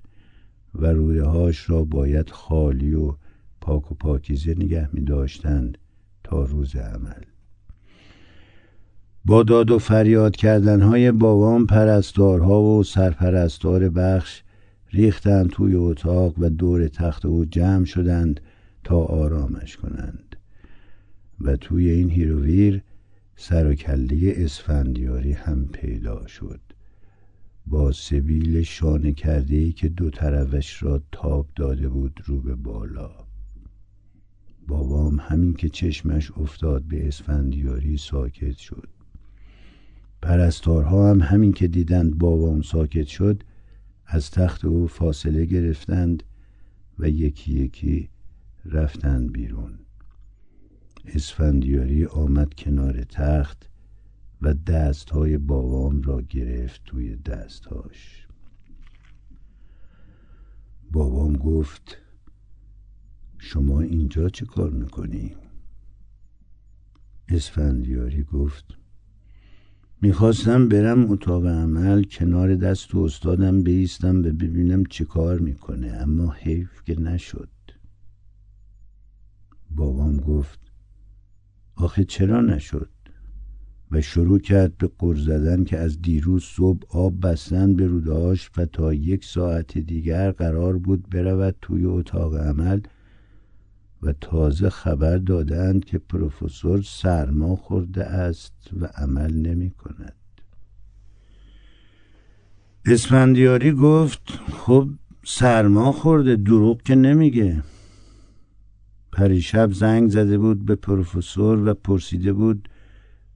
[0.74, 3.14] و رویهاش را باید خالی و
[3.60, 5.78] پاک و پاکیزه نگه می داشتند
[6.24, 7.22] تا روز عمل.
[9.24, 14.42] با داد و فریاد کردنهای بابام پرستارها و سرپرستار بخش
[14.92, 18.40] ریختند توی اتاق و دور تخت او جمع شدند
[18.84, 20.36] تا آرامش کنند.
[21.40, 22.82] و توی این هیروویر
[23.36, 26.60] سر و کله اسفندیاری هم پیدا شد.
[27.66, 33.10] با سبیل شانه کرده ای که دو طرفش را تاب داده بود رو به بالا.
[34.66, 38.88] بابام همین که چشمش افتاد به اسفندیاری ساکت شد.
[40.22, 43.42] پرستارها هم همین که دیدند بابام ساکت شد
[44.06, 46.22] از تخت او فاصله گرفتند
[46.98, 48.08] و یکی یکی
[48.64, 49.78] رفتند بیرون.
[51.06, 53.70] اسفندیاری آمد کنار تخت
[54.42, 58.26] و دستهای بابام را گرفت توی دستهاش.
[60.92, 61.98] بابام گفت
[63.38, 65.36] شما اینجا چه کار می‌کنی؟
[67.28, 68.64] اسفندیاری گفت
[70.02, 76.32] می‌خواستم برم اتاق عمل کنار دست و استادم بیستم و ببینم چه کار می‌کنه اما
[76.32, 77.48] حیف که نشد.
[79.70, 80.58] بابام گفت
[81.76, 82.90] آخه چرا نشد؟
[83.90, 88.66] و شروع کرد به قر زدن که از دیروز صبح آب بستن به رودهاش و
[88.66, 92.80] تا یک ساعت دیگر قرار بود برود توی اتاق عمل
[94.02, 100.14] و تازه خبر دادند که پروفسور سرما خورده است و عمل نمی کند.
[102.84, 104.90] اسفندیاری گفت خب
[105.24, 107.62] سرما خورده دروغ که نمیگه.
[109.12, 112.68] پریشب زنگ زده بود به پروفسور و پرسیده بود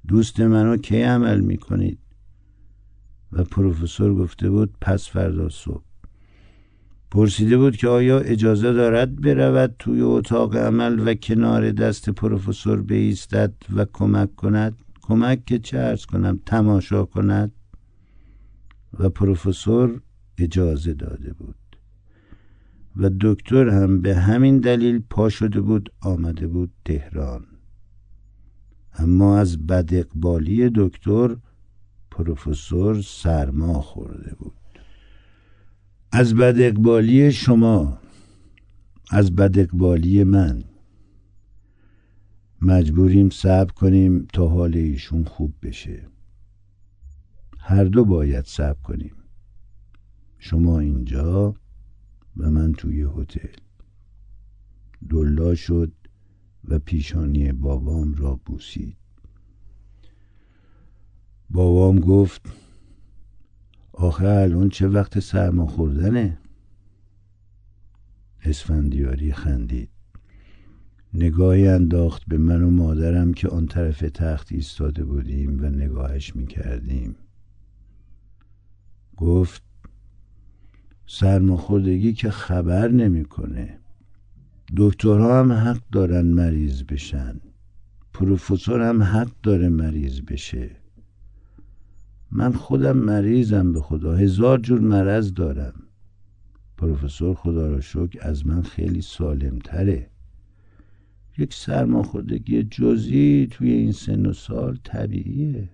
[0.08, 1.98] دوست منو کی عمل می‌کنید؟
[3.32, 5.84] و پروفسور گفته بود پس فردا صبح.
[7.10, 13.54] پرسیده بود که آیا اجازه دارد برود توی اتاق عمل و کنار دست پروفسور بیستد
[13.76, 17.52] و کمک کند؟ کمک که چه ارز کنم تماشا کند؟
[18.98, 20.00] و پروفسور
[20.38, 21.54] اجازه داده بود.
[22.96, 27.46] و دکتر هم به همین دلیل پا شده بود آمده بود تهران.
[28.98, 31.36] اما از بد اقبالی دکتر
[32.10, 34.52] پروفسور سرما خورده بود.
[36.12, 37.98] از بد اقبالی شما
[39.10, 40.64] از بد اقبالی من.
[42.62, 46.08] مجبوریم صبر کنیم تا حال ایشون خوب بشه.
[47.58, 49.14] هر دو باید صبر کنیم.
[50.38, 51.54] شما اینجا
[52.36, 53.48] و من توی هتل.
[55.08, 55.92] دلا شد
[56.68, 58.96] و پیشانی بابام را بوسید.
[61.50, 62.42] بابام گفت
[63.92, 66.38] آخه الان چه وقت سرما خوردنه؟
[68.44, 69.88] اسفندیاری خندید.
[71.14, 77.16] نگاهی انداخت به من و مادرم که آن طرف تخت ایستاده بودیم و نگاهش می‌کردیم.
[79.16, 79.63] گفت
[81.06, 83.78] سرماخوردگی که خبر نمی‌کنه.
[84.76, 87.40] دکترها هم حق دارن مریض بشن.
[88.12, 90.70] پروفسور هم حق داره مریض بشه.
[92.30, 94.14] من خودم مریضم به خدا.
[94.14, 95.74] هزار جور مرض دارم.
[96.76, 100.10] پروفسور خدا را شکر از من خیلی سالمتره.
[101.38, 105.68] یک سرماخوردگی جزئی توی این سن و سال طبیعیه.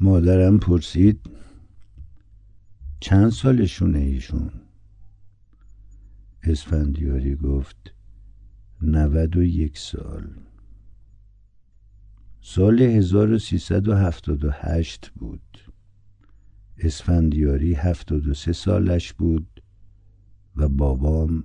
[0.00, 1.20] مادرم پرسید
[3.00, 4.50] چند سالشونه ایشون؟
[6.42, 7.94] اسفندیاری گفت
[8.82, 10.30] نود و یک سال.
[12.40, 15.58] سال 1378 بود.
[16.78, 19.62] اسفندیاری 73 سالش بود
[20.56, 21.44] و بابام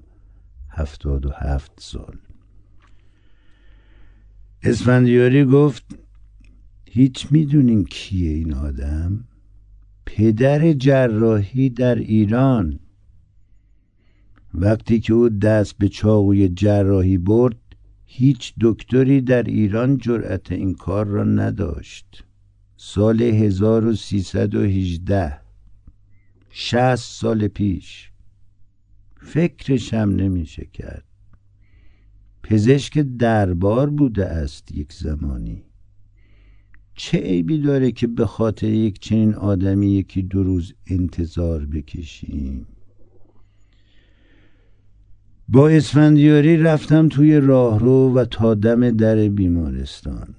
[0.70, 2.18] 77 سال.
[4.64, 5.86] اسفندیاری گفت
[6.86, 9.28] هیچ می‌دونین کیه این آدم؟
[10.06, 12.80] پدر جراحی در ایران.
[14.54, 17.58] وقتی که او دست به چاقوی جراحی برد
[18.06, 22.24] هیچ دکتری در ایران جرأت این کار را نداشت.
[22.78, 25.40] سال 1318
[26.50, 28.12] شست سال پیش.
[29.18, 31.06] فکرشم نمیشه کرد.
[32.44, 35.64] پزشک دربار بوده است یک زمانی.
[36.96, 42.68] چه عیبی داره که به خاطر یک چنین آدمی یکی دو روز انتظار بکشیم؟
[45.50, 50.36] با اسفندیاری رفتم توی راهرو و تا دم در بیمارستان.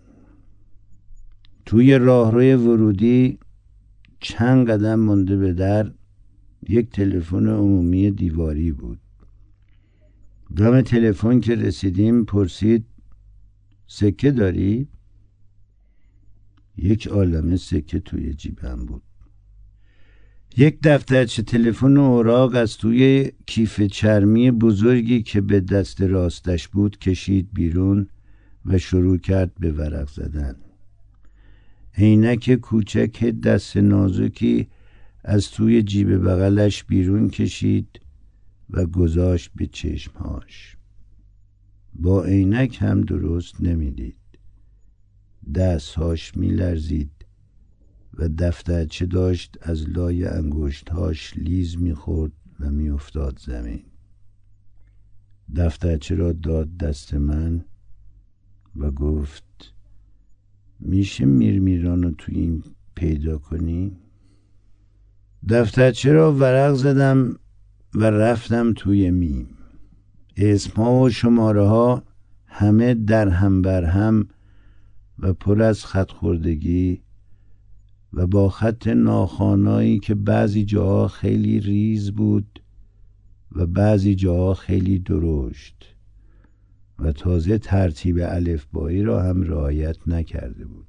[1.67, 3.39] توی راهروی ورودی
[4.21, 5.93] چند قدم مونده به در
[6.69, 8.99] یک تلفن عمومی دیواری بود.
[10.57, 12.85] دم تلفن که رسیدیم پرسید
[13.87, 14.89] سکه داری؟
[16.77, 19.03] یک عالمه سکه توی جیبم بود.
[20.57, 26.99] یک دفترچه تلفن و اوراق از توی کیف چرمی بزرگی که به دست راستش بود
[26.99, 28.09] کشید بیرون
[28.67, 30.57] و شروع کرد به ورق زدن.
[31.97, 34.69] عینک کوچک دست نازکی
[35.25, 38.01] از توی جیب بغلش بیرون کشید
[38.71, 40.77] و گذاشت به چشمهاش.
[41.95, 44.17] با عینک هم درست نمی‌دید.
[45.55, 47.11] دستهاش میلرزید
[48.19, 53.83] و دفترچه داشت از لای انگشتهاش لیز می‌خورد و میافتاد زمین
[55.57, 57.65] دفترچه را داد دست من
[58.77, 59.75] و گفت
[60.81, 62.63] میشه میرمیران رو تو این
[62.95, 63.97] پیدا کنی؟
[65.49, 67.39] دفترچه را ورق زدم
[67.95, 69.47] و رفتم توی میم
[70.37, 72.03] اسمها و شماره ها
[72.47, 74.29] همه در هم بر هم
[75.19, 77.03] و پر از خط خوردگی
[78.13, 82.63] و با خط ناخانایی که بعضی جاها خیلی ریز بود
[83.53, 85.95] و بعضی جاها خیلی درشت
[86.99, 90.87] و تازه ترتیب الفبایی را هم رعایت نکرده بود.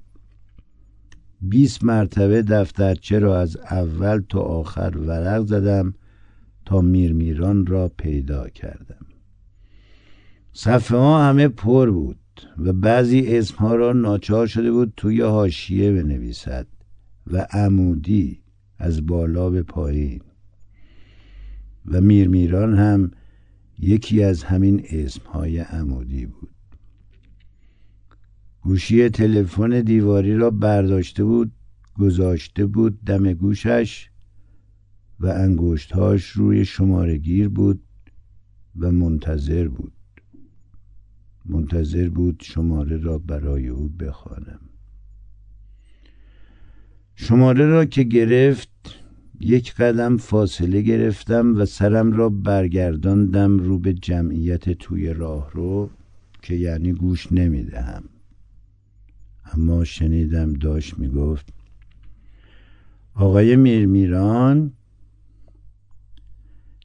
[1.40, 5.94] بیست مرتبه دفترچه را از اول تا آخر ورق زدم
[6.64, 9.06] تا میرمیران را پیدا کردم.
[10.52, 12.16] صفحه ها همه پر بود.
[12.58, 16.66] و بعضی اسمها را ناچار شده بود توی حاشیه بنویسد
[17.26, 18.40] و عمودی
[18.78, 20.20] از بالا به پایین.
[21.86, 23.10] و میرمیران هم
[23.78, 26.50] یکی از همین اسمهای عمودی بود.
[28.60, 31.52] گوشی تلفن دیواری را برداشته بود
[31.98, 34.10] گذاشته بود دم گوشش
[35.20, 37.82] و انگشتهاش روی شمارگیر بود
[38.78, 39.92] و منتظر بود.
[41.48, 44.60] منتظر بود شماره را برای او بخوانم.
[47.14, 48.68] شماره را که گرفت
[49.40, 55.90] یک قدم فاصله گرفتم و سرم را برگرداندم رو به جمعیت توی راه رو
[56.42, 58.04] که یعنی گوش نمی‌دهم.
[59.52, 61.52] اما شنیدم داشت می‌گفت
[63.14, 64.72] آقای میرمیران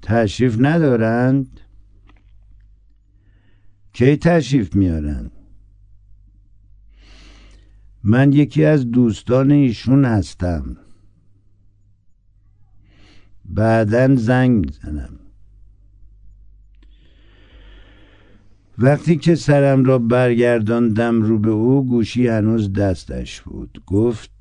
[0.02, 1.60] تشریف ندارند؟
[3.94, 5.32] کی تشریف میارن؟
[8.04, 10.78] من یکی از دوستان ایشون هستم.
[13.46, 15.20] بعدا زنگ می‌زنم.
[18.78, 23.84] وقتی که سرم را برگرداندم رو به او گوشی هنوز دستش بود.
[23.88, 24.32] گفت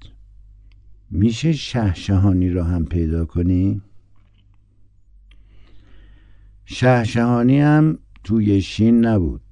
[1.11, 3.83] میشه شهشهانی را هم پیدا کنی؟
[6.65, 9.43] شهشهانی هم توی شین نبود.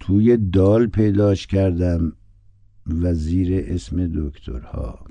[0.00, 2.12] توی دال پیداش کردم
[2.86, 5.04] و زیر اسم دکترها.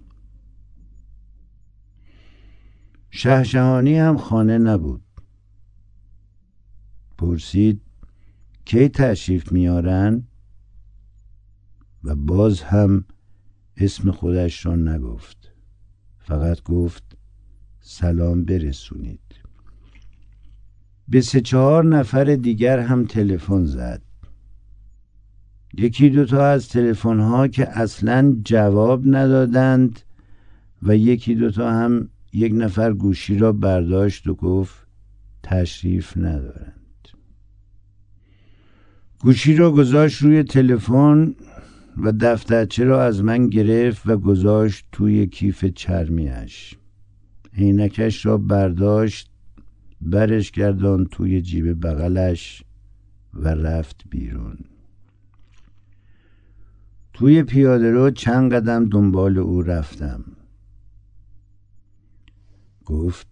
[3.09, 5.03] شهشهانی هم خانه نبود.
[7.17, 7.81] پرسید
[8.65, 10.27] کی تشریف میارن؟
[12.03, 13.05] و باز هم
[13.77, 15.51] اسم خودش را نگفت.
[16.19, 17.17] فقط گفت
[17.79, 19.24] سلام برسونید.
[21.09, 24.01] به سه چهار نفر دیگر هم تلفن زد.
[25.77, 29.99] یکی دوتا از تلفن ها که اصلا جواب ندادند
[30.83, 34.87] و یکی دوتا هم یک نفر گوشی را برداشت و گفت
[35.43, 37.09] تشریف ندارند.
[39.19, 41.35] گوشی را گذاشت روی تلفن
[41.97, 46.75] و دفترچه را از من گرفت و گذاشت توی کیف چرمیش
[47.57, 49.29] عینکش را برداشت
[50.05, 52.63] برش گردان توی جیب بغلش
[53.33, 54.57] و رفت بیرون.
[57.13, 60.23] توی پیاده رو چند قدم دنبال او رفتم.
[62.85, 63.27] گفت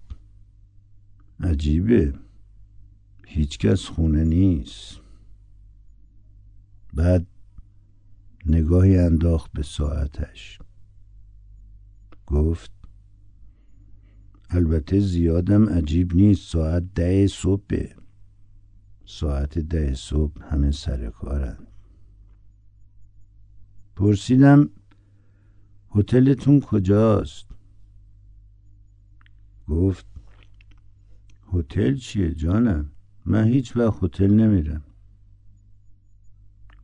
[1.39, 2.13] عجیبه
[3.27, 4.99] هیچکس خونه نیست.
[6.93, 7.27] بعد
[8.45, 10.59] نگاهی انداخت به ساعتش.
[12.27, 12.71] گفت
[14.55, 16.51] البته زیادم عجیب نیست.
[16.51, 17.85] ساعت ده صبح
[19.05, 21.57] ساعت ده صبح همه سر کارن.
[23.95, 24.69] پرسیدم
[25.91, 27.47] هتلتون کجاست؟
[29.67, 30.05] گفت
[31.53, 32.91] هتل چیه جانم؟
[33.25, 34.83] من هیچ وقت هتل نمیرم.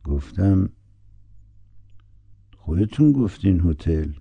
[0.04, 0.68] گفتم
[2.56, 4.12] خودتون گفتین هتل.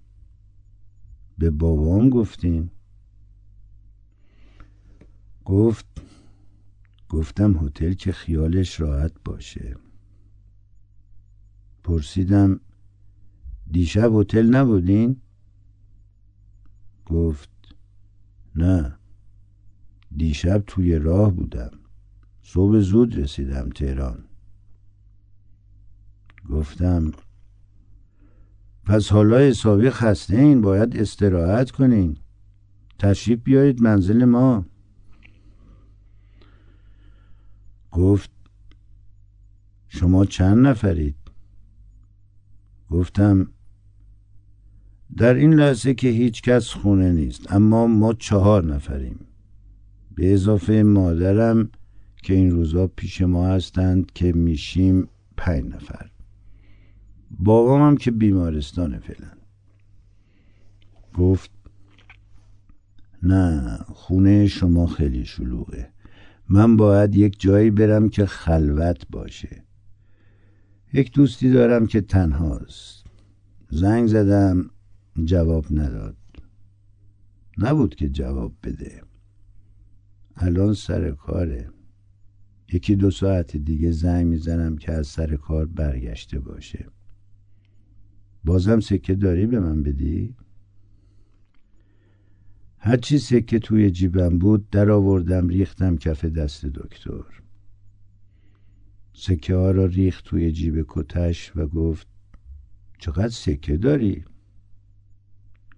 [1.37, 2.71] به بابام گفتین.
[5.49, 5.85] گفت
[7.09, 9.75] گفتم هتل که خیالش راحت باشه.
[11.83, 12.59] پرسیدم
[13.71, 15.21] دیشب هتل نبودین؟
[17.05, 17.49] گفت
[18.55, 18.97] نه
[20.17, 21.71] دیشب توی راه بودم.
[22.43, 24.23] صبح زود رسیدم تهران.
[26.49, 27.11] گفتم
[28.85, 32.17] پس حالا حسابی خسته این باید استراحت کنین.
[32.99, 34.65] تشریف بیارید منزل ما.
[37.91, 38.31] گفت
[39.87, 41.15] شما چند نفرید؟
[42.89, 43.51] گفتم
[45.17, 49.19] در این لحظه که هیچ کس خونه نیست اما ما چهار نفریم.
[50.15, 51.69] به اضافه مادرم
[52.23, 56.11] که این روزا پیش ما هستند که میشیم پنج نفر.
[57.31, 59.31] بابام هم که بیمارستانه فعلا.
[61.13, 61.51] گفت
[63.23, 65.89] نه خونه شما خیلی شلوغه.
[66.49, 69.63] من باید یک جایی برم که خلوت باشه.
[70.93, 73.05] یک دوستی دارم که تنهاست.
[73.69, 74.69] زنگ زدم
[75.23, 76.17] جواب نداد.
[77.57, 79.01] نبود که جواب بده.
[80.35, 81.69] الان سر کاره.
[82.73, 86.85] یکی دو ساعت دیگه زنگ می‌زنم که از سر کار برگشته باشه.
[88.45, 90.35] بازم سکه داری به من بدی؟
[92.79, 97.23] هرچی سکه توی جیبم بود در آوردم ریختم کف دست دکتر.
[99.13, 102.07] سکه ها را ریخت توی جیب کتش و گفت
[102.99, 104.23] چقدر سکه داری؟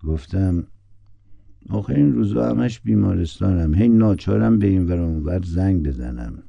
[0.03, 0.67] گفتم
[1.69, 3.73] آخه این روزا همش بیمارستانم.
[3.73, 4.85] هی ناچارم به این
[5.23, 6.43] ور زنگ بزنم.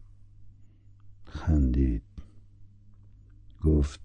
[1.24, 2.02] خندید.
[3.60, 4.00] گفت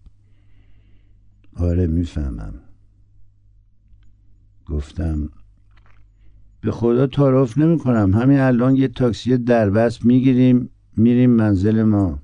[1.56, 2.54] آره می‌فهمم.
[4.66, 5.30] گفتم
[6.62, 12.20] به خدا تعارف نمی کنم همین الان یه تاکسی دربست می‌گیریم میریم منزل ما.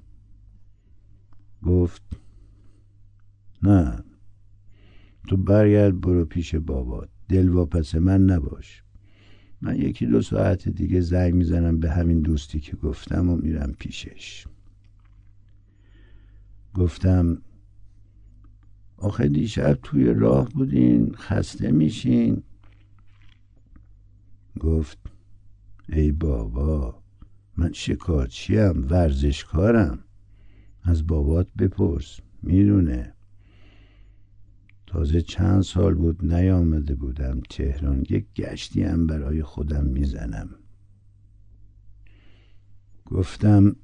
[1.64, 2.02] گفت
[3.64, 4.04] نه
[5.28, 8.84] تو برگرد برو پیش بابات دل پس من نباش.
[9.62, 14.48] من یکی دو ساعت دیگه زنگ می‌زنم به همین دوستی که گفتم و میرم پیشش.
[16.74, 17.42] گفتم
[18.98, 22.44] آخه دیشب توی راه بودین خسته میشین.
[24.60, 24.98] گفت
[25.90, 27.04] ای بابا
[27.58, 30.00] من شکارچیم ورزشکارم.
[30.84, 33.14] از بابات بپرس می‌دونه.
[34.88, 40.50] تازه چند سال بود نیامده بودم تهران یک گشتی هم برای خودم می‌زنم.
[43.06, 43.76] گفتم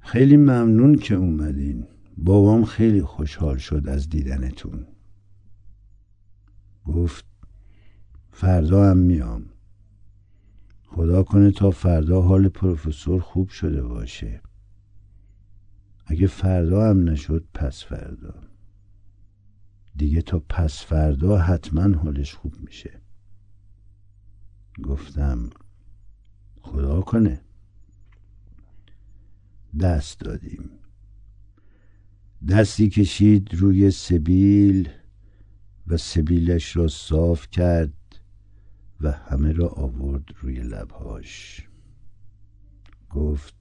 [0.00, 1.86] خیلی ممنون که اومدین.
[2.16, 4.86] بابام خیلی خوشحال شد از دیدنتون.
[6.84, 7.27] گفت
[8.40, 9.44] فردا هم میام.
[10.86, 14.42] خدا کنه تا فردا حال پروفسور خوب شده باشه.
[16.06, 18.34] اگه فردا هم نشد پس فردا.
[19.96, 23.00] دیگه تا پس فردا حتما حالش خوب میشه.
[24.82, 25.50] گفتم
[26.60, 27.40] خدا کنه.
[29.80, 30.70] دست دادیم.
[32.48, 34.88] دستی کشید روی سبیل
[35.86, 37.97] و سبیلش را صاف کرد
[39.00, 41.62] و همه را آورد روی لبهاش.
[43.10, 43.54] گفت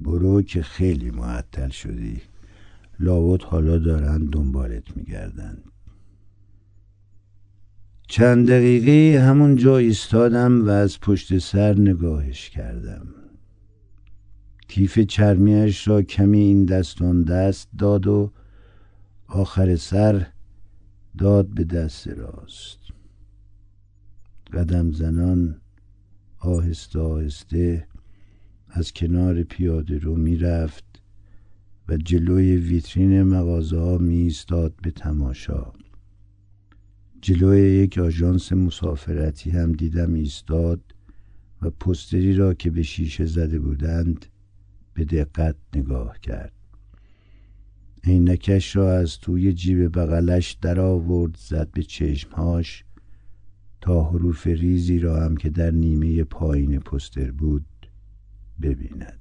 [0.00, 2.22] برو که خیلی معطل شدی.
[3.00, 5.62] لابد حالا دارن دنبالت میگردن.
[8.08, 13.06] چند دقیقه همون جا ایستادم و از پشت سر نگاهش کردم.
[14.68, 18.32] کیف چرمیش را کمی این دستان دست داد و
[19.26, 20.26] آخر سر
[21.18, 22.77] داد به دست راست.
[24.52, 25.60] قدم زنان
[26.38, 27.86] آهسته آهسته
[28.68, 30.84] از کنار پیاده رو می‌رفت
[31.88, 33.98] و جلوی ویترین مغازه ها
[34.82, 35.72] به تماشا.
[37.22, 40.80] جلوی یک آژانس مسافرتی هم دیدم ایستاد
[41.62, 44.26] و پستری را که به شیشه زده بودند
[44.94, 46.52] به دقت نگاه کرد.
[48.04, 52.84] عینکش را از توی جیب بغلش در آورد زد به چشمهاش
[53.94, 57.66] حروف ریزی را هم که در نیمه پایین پستر بود
[58.62, 59.18] ببیند.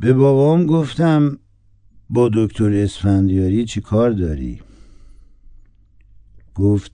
[0.00, 1.38] به بابام گفتم
[2.10, 4.60] با دکتر اسفندیاری چی کار داری؟
[6.54, 6.92] گفت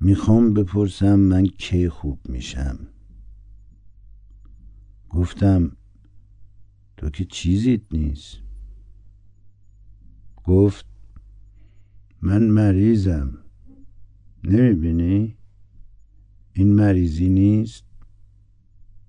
[0.00, 2.78] می‌خوام بپرسم من کی خوب میشم.
[5.10, 5.76] گفتم
[6.96, 8.38] تو که چیزیت نیست.
[10.44, 10.95] گفت
[12.26, 13.38] من مریضم.
[14.44, 15.36] نمی‌بینی؟
[16.52, 17.84] این مریضی نیست.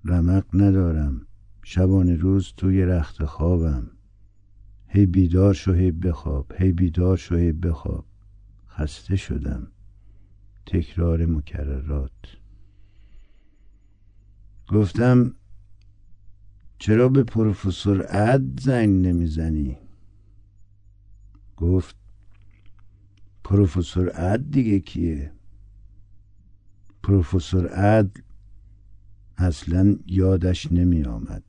[0.04, 1.26] رمق ندارم.
[1.62, 3.90] شبانه روز توی رخت خوابم.
[4.86, 6.52] هی بیدار شو هی بخواب.
[6.58, 8.04] هی بیدار شو هی بخواب.
[8.68, 9.66] خسته شدم.
[10.66, 12.36] تکرار مکررات.
[14.68, 15.34] گفتم
[16.78, 19.78] چرا به پروفسور عد زنگ نمی‌زنی؟
[21.56, 21.96] گفت
[23.48, 25.32] پروفسور عد دیگه کیه؟
[27.02, 28.22] پروفسور عد
[29.36, 31.42] اصلا یادش نمی آمد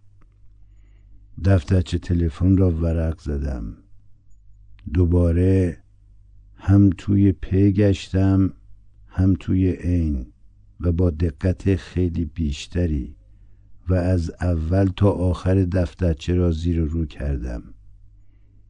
[1.45, 3.77] دفترچه تلفن را ورق زدم.
[4.93, 5.83] دوباره
[6.55, 8.53] هم توی پی گشتم
[9.07, 10.27] هم توی عین
[10.79, 13.15] و با دقت خیلی بیشتری
[13.89, 17.63] و از اول تا آخر دفترچه را زیر رو کردم.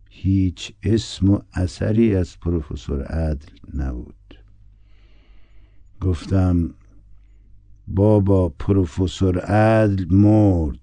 [0.10, 4.16] هیچ اسم و اثری از پروفسور عدل نبود.
[6.01, 6.74] گفتم
[7.88, 10.80] بابا پروفسور عدل مرد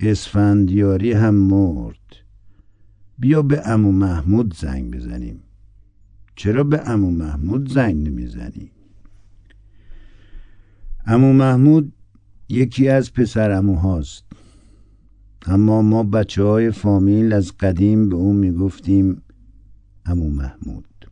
[0.00, 2.16] اسفندیاری هم مرد.
[3.18, 5.42] بیا به امو محمود زنگ بزنیم.
[6.36, 8.70] چرا به امو محمود زنگ نمی‌زنی؟
[11.06, 11.92] امو محمود
[12.48, 14.24] یکی از پسر اموهاست.
[15.46, 19.22] اما ما بچه های فامیل از قدیم به اون می‌گفتیم
[20.06, 21.10] امو محمود.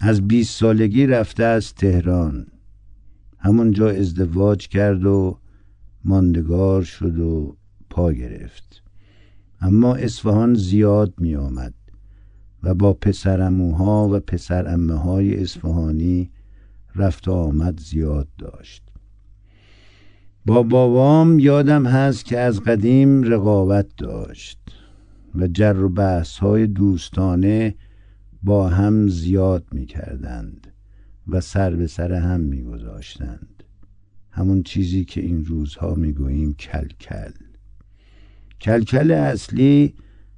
[0.00, 2.46] از بیست سالگی رفته از تهران.
[3.38, 5.38] همونجا ازدواج کرد و
[6.04, 7.56] ماندگار شد و
[7.90, 8.82] پا گرفت.
[9.60, 11.74] اما اصفهان زیاد می آمد
[12.62, 16.30] و با پسرموها و پسر امه های اصفهانی
[16.94, 18.89] رفت و آمد زیاد داشت.
[20.50, 24.58] با بابام یادم هست که از قدیم رقابت داشت
[25.34, 27.74] و جر و بحث های دوستانه
[28.42, 30.72] با هم زیاد می کردند
[31.28, 33.64] و سر به سر هم می گذاشتند
[34.30, 37.32] همون چیزی که این روزها می گوییم کلکل.
[38.60, 39.94] کلکل اصلی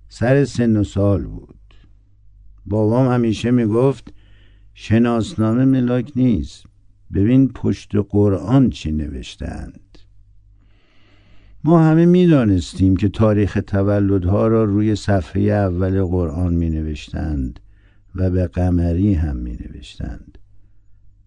[0.09, 1.75] سر سن و سال بود.
[2.67, 4.15] بابام همیشه می گفت
[4.75, 6.67] شناسنامه ملاک نیست.
[7.15, 9.92] ببین پشت قرآن چی نوشتند
[11.65, 17.61] ما همه می‌دانستیم که تاریخ تولدها را روی صفحه اول قرآن می نوشتند
[18.15, 20.39] و به قمری هم می نوشتند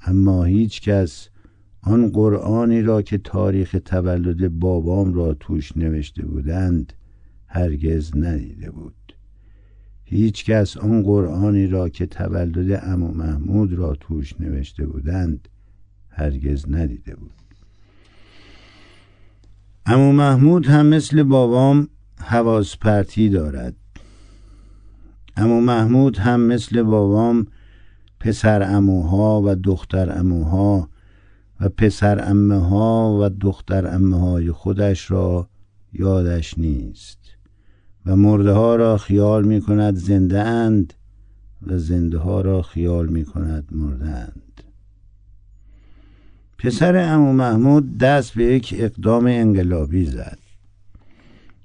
[0.01, 1.29] اما هیچ کس
[1.81, 6.93] آن قرآنی را که تاریخ تولد بابام را توش نوشته بودند
[7.47, 9.15] هرگز ندیده بود.
[10.03, 15.47] هیچ کس آن قرآنی را که تولد امو محمود را توش نوشته بودند
[16.09, 17.44] هرگز ندیده بود.
[19.87, 21.87] امو محمود هم مثل بابام
[22.19, 23.75] حواس پرتی دارد.
[25.37, 27.47] امو محمود هم مثل بابام
[28.19, 30.89] پسر اموها و دختر اموها
[31.59, 35.49] و پسر امه ها و دختر امه های خودش را
[35.93, 37.19] یادش نیست
[38.05, 40.93] و مرده ها را خیال می کند زنده اند
[41.67, 44.44] و زنده ها را خیال می کند مرده اند.
[46.57, 50.39] پسر امو محمود دست به یک اقدام انقلابی زد.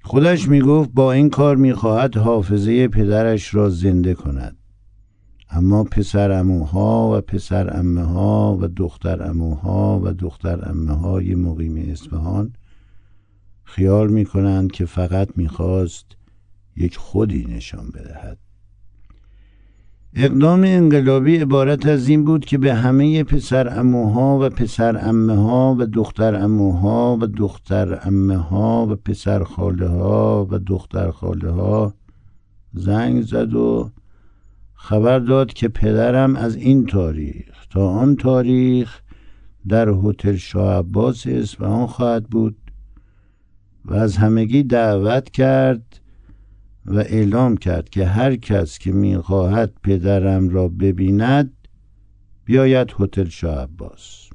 [0.03, 4.57] خودش می گفت با این کار می خواهد حافظه پدرش را زنده کند.
[5.51, 11.91] اما پسر اموها و پسر امه ها و دختر اموها و دختر امه های مقیم
[11.91, 12.53] اصفهان
[13.64, 16.07] خیال می کنند که فقط می‌خواست
[16.76, 18.38] یک خودی نشان بدهد.
[20.14, 25.76] اقدام انقلابی عبارت از این بود که به همه پسر اموها و پسر امه ها
[25.78, 31.94] و دختر اموها و دختر امه ها و پسر خاله ها و دختر خاله ها
[32.72, 33.90] زنگ زد و
[34.74, 39.00] خبر داد که پدرم از این تاریخ تا آن تاریخ
[39.68, 42.56] در هتل شاه عباس اصفهان خواهد بود
[43.84, 45.99] و از همگی دعوت کرد
[46.87, 51.53] و اعلام کرد که هر کس که می‌خواهد پدرم را ببیند
[52.45, 54.31] بیاید هتل شاه عباس.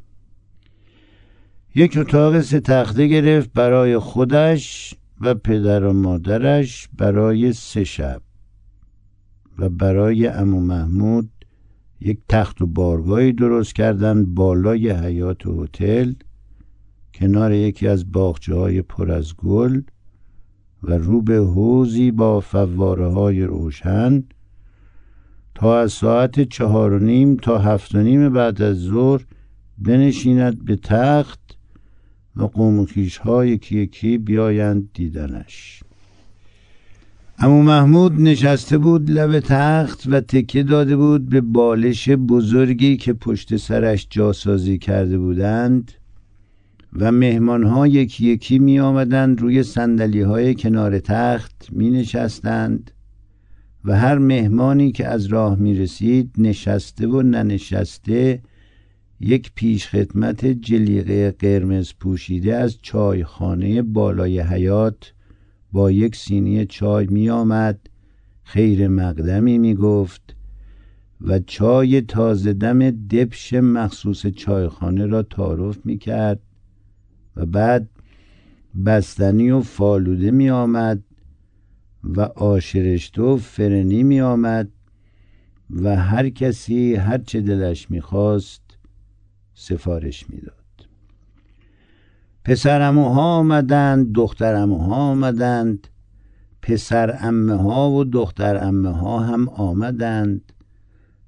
[1.76, 8.22] یک اتاق سه تخته گرفت برای خودش و پدر و مادرش برای سه شب
[9.60, 11.30] و برای امو محمود
[12.02, 16.14] یک تخت و بارگاهی درست کردن بالای حیات هتل
[17.14, 19.82] کنار یکی از باخچه های پر از گل
[20.86, 24.24] و رو به حوزی با فواره های روشن
[25.56, 29.26] تا از ساعت چهار و نیم تا هفت و نیم بعد از ظهر
[29.78, 31.40] بنشیند به تخت
[32.36, 32.88] و قوم
[33.24, 35.84] ها یکی یکی بیایند دیدنش.
[37.38, 43.58] امو محمود نشسته بود لب تخت و تکه داده بود به بالش بزرگی که پشت
[43.58, 45.92] سرش جاسازی کرده بودند.
[46.96, 52.92] و مهمان ها یکی یکی می آمدند روی سندلی های کنار تخت می نشستند
[53.86, 58.42] و هر مهمانی که از راه می رسید نشسته و ننشسته
[59.20, 65.14] یک پیش خدمت جلیقه قرمز پوشیده از چایخانه بالای حیات
[65.72, 67.80] با یک سینی چای می آمد
[68.44, 70.36] خیر مقدمی می گفت
[71.22, 76.40] و چای تازه دم دبش مخصوص چایخانه را تعارف می کرد
[77.36, 77.90] و بعد
[78.86, 81.04] بستنی و فالوده می آمد
[82.04, 84.70] و آشرشته و فرنی می آمد
[85.70, 88.62] و هر کسی هر چه دلش می‌خواست
[89.54, 90.56] سفارش می‌داد.
[92.44, 95.88] پسر ها آمدند دختر ها آمدند
[96.62, 100.52] پسر امه ها و دختر امه ها هم آمدند.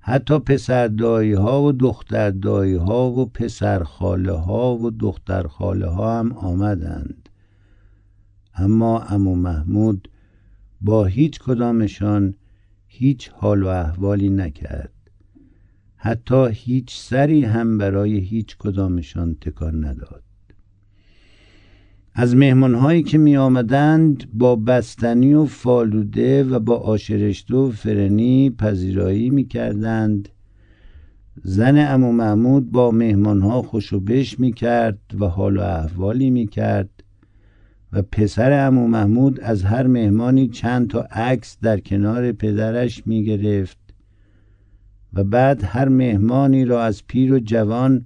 [0.10, 5.88] حتی پسر دایی ها و دختر دایی ها و پسر خاله ها و دختر خاله
[5.88, 7.30] ها هم آمدند.
[8.56, 10.10] اما امو محمود
[10.82, 12.34] با هیچ کدامشان
[12.88, 14.94] هیچ حال و احوالی نکرد.
[15.96, 20.24] حتی هیچ سری هم برای هیچ کدامشان تکان نداد.
[22.20, 29.30] از مهمانهایی که می آمدند با بستنی و فالوده و با آشرشته و فرنی پذیرایی
[29.30, 30.30] می کردند
[31.44, 36.90] زن امو محمود با مهمانها خوشو بش می کرد و حال و احوالی می کرد
[37.94, 43.78] و پسر امو محمود از هر مهمانی چند تا عکس در کنار پدرش می گرفت
[45.14, 48.06] و بعد هر مهمانی را از پیر و جوان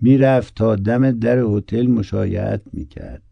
[0.00, 3.22] می‌رفت تا دم در هتل مشایعت می‌کرد.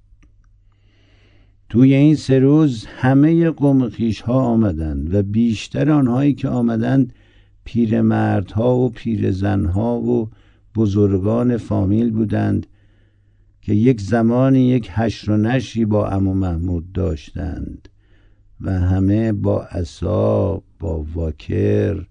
[1.69, 7.13] توی این سه روز همه قوم خیش ها آمدند و بیشتر آنهایی که آمدند
[7.65, 10.31] پیرمردها و پیرزنها و
[10.75, 12.67] بزرگان فامیل بودند
[13.61, 17.89] که یک زمانی یک هشت و نشی با امو محمود داشتند
[18.61, 22.07] و همه با اصاب با واکر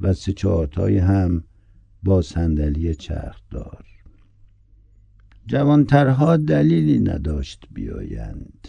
[0.00, 1.44] و سه چهارتای هم
[2.02, 3.93] با صندلی چرخدار
[5.46, 8.68] جوانترها دلیلی نداشت بیایند.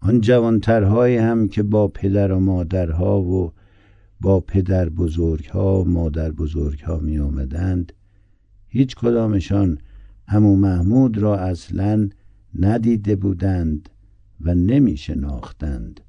[0.00, 3.52] آن جوانترهایی هم که با پدر و مادرها و
[4.20, 7.92] با پدر بزرگها و مادر بزرگها می آمدند
[8.68, 9.78] هیچ کدامشان
[10.28, 12.08] امو محمود را اصلا
[12.58, 13.88] ندیده بودند
[14.40, 16.00] و نمی شناختند.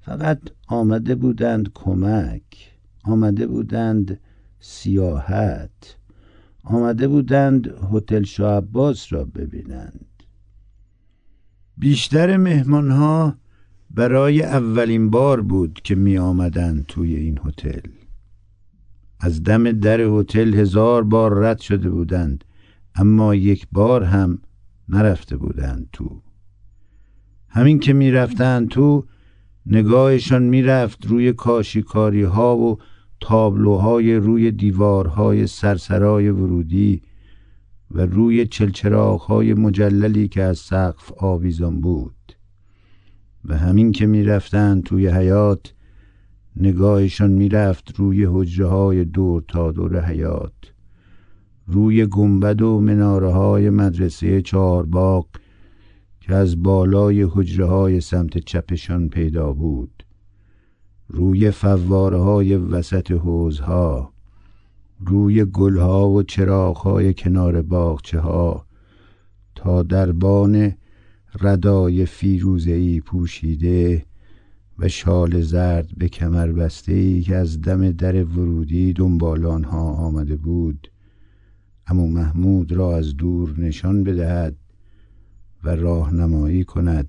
[0.00, 2.42] فقط آمده بودند کمک
[3.04, 4.20] آمده بودند
[4.60, 5.96] سیاحت.
[6.70, 8.62] آمده بودند هتل شاه
[9.10, 10.06] را ببینند.
[11.76, 13.36] بیشتر مهمان ها
[13.90, 17.90] برای اولین بار بود که می آمدند توی این هتل.
[19.20, 22.44] از دم در هتل هزار بار رد شده بودند
[22.94, 24.38] اما یک بار هم
[24.88, 26.22] نرفته بودند تو.
[27.48, 29.06] همین که می رفتند تو
[29.66, 32.78] نگاهشان می‌رفت روی کاشیکاری ها و
[33.20, 37.02] تابلوهای روی دیوارهای سرسرای ورودی
[37.90, 42.14] و روی چلچراغهای مجللی که از سقف آویزان بود
[43.44, 45.74] و همین که می‌رفتند توی حیات
[46.56, 50.52] نگاهشان می‌رفت روی حجره های دور تا دور حیات
[51.66, 55.26] روی گنبد و مناره های مدرسه چهارباغ
[56.20, 60.04] که از بالای حجره های سمت چپشان پیدا بود.
[61.08, 64.12] روی فوارهای وسط حوزها
[65.00, 68.66] روی گلها و چراغهای کنار باغچه ها
[69.54, 70.74] تا دربان
[71.40, 74.04] ردای فیروزهی پوشیده
[74.78, 80.36] و شال زرد به کمر بسته ای که از دم در ورودی دنبال آنها آمده
[80.36, 80.90] بود
[81.86, 84.56] امو محمود را از دور نشان بدهد
[85.64, 87.08] و راهنمایی کند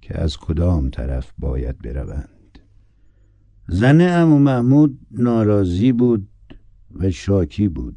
[0.00, 2.37] که از کدام طرف باید بروند.
[3.70, 6.28] زن امو محمود ناراضی بود
[6.94, 7.96] و شاکی بود.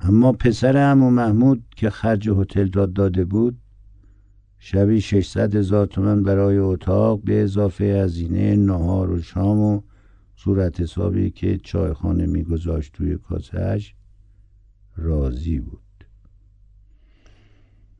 [0.00, 3.58] اما پسر امو محمود که خرج هتل داد داده بود
[4.58, 9.82] شبی 600 هزار تومن برای اتاق به اضافه هزینه نهار و شام و
[10.36, 13.94] صورت حسابی که چایخانه میگذاشت توی کاسهش
[14.96, 15.82] راضی بود.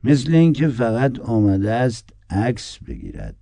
[0.03, 3.35] مثل اینکه فقط آمده است عکس بگیرد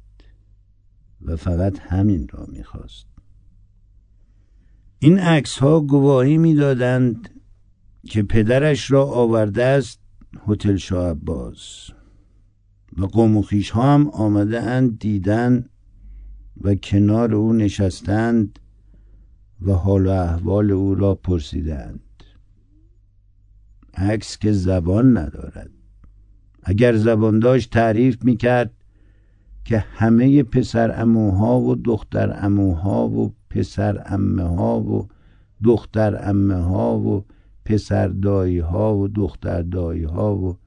[1.21, 3.10] و فقط همین را می‌خواست.
[5.03, 7.29] این عکس ها گواهی می‌دادند
[8.03, 9.99] که پدرش را آورده است
[10.47, 11.89] هتل شاه عباس
[12.97, 13.43] و قوم و
[13.73, 15.65] ها هم آمده اند دیدن
[16.61, 18.59] و کنار او نشستند
[19.61, 22.23] و حال و احوال او را پرسیدند.
[23.93, 25.71] عکس که زبان ندارد.
[26.63, 28.73] اگر زبان داشت تعریف می‌کرد
[29.65, 35.07] که همه پسر اموها و دختر اموها و پسر امه ها و
[35.63, 37.25] دختر امه ها و
[37.65, 40.57] پسر دایی ها و دختر دایی ها و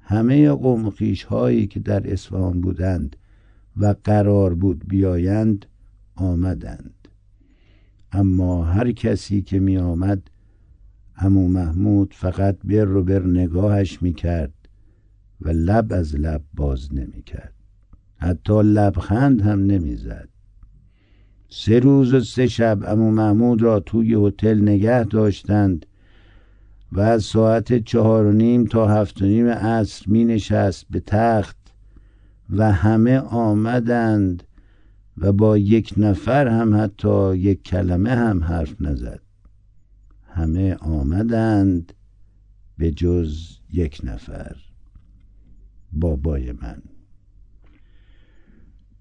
[0.00, 0.92] همه قوم
[1.28, 3.16] هایی که در اصفهان بودند
[3.76, 5.66] و قرار بود بیایند
[6.14, 7.08] آمدند.
[8.12, 10.30] اما هر کسی که می آمد
[11.16, 14.52] امو محمود فقط بر رو بر نگاهش می کرد
[15.40, 17.54] و لب از لب باز نمی کرد
[18.16, 20.28] حتی لبخند هم نمی زد
[21.56, 25.86] سه روز و سه شب امو محمود را توی هتل نگه داشتند
[26.92, 31.56] و از ساعت چهار و نیم تا هفت و نیم عصر می نشست به تخت
[32.50, 34.42] و همه آمدند
[35.18, 39.20] و با یک نفر هم حتی یک کلمه هم حرف نزد.
[40.22, 41.92] همه آمدند
[42.78, 44.56] به جز یک نفر
[45.92, 46.82] بابای من.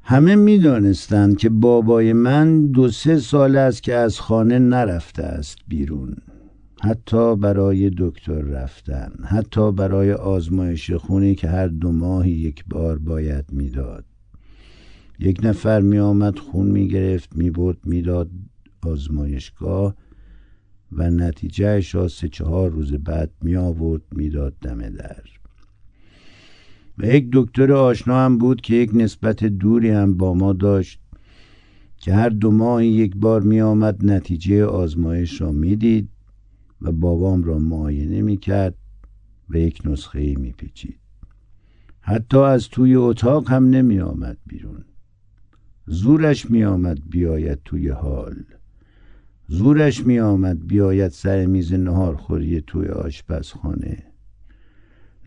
[0.06, 6.16] همه می‌دانستند که بابای من دو سه سال است که از خانه نرفته است بیرون.
[6.82, 13.45] حتی برای دکتر رفتن حتی برای آزمایش خونی که هر دو ماهی یک بار باید
[13.51, 14.06] می‌داد.
[15.20, 18.30] یک نفر می آمد خون می گرفت می برد می‌داد
[18.82, 19.95] آزمایشگاه
[20.91, 25.24] و نتیجهش را سه چهار روز بعد می آورد می‌داد دم در.
[26.97, 30.99] و یک دکتر آشنا هم بود که یک نسبت دوری هم با ما داشت
[31.97, 36.09] که هر دو ماه یک بار می آمد نتیجه آزمایش را می‌دید
[36.81, 38.75] و بابام را معاینه می کرد
[39.49, 40.99] و یک نسخه می پیچید.
[42.01, 44.85] حتی از توی اتاق هم نمی آمد بیرون.
[45.85, 48.43] زورش می آمد بیاید توی حال.
[49.47, 54.12] زورش می آمد بیاید سر میز نهار خوری توی آشپزخانه.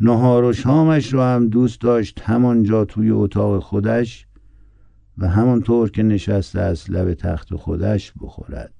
[0.00, 4.26] نهار و شامش را هم دوست داشت همانجا توی اتاق خودش
[5.18, 8.72] و همانطور که نشسته از لب تخت خودش بخورد.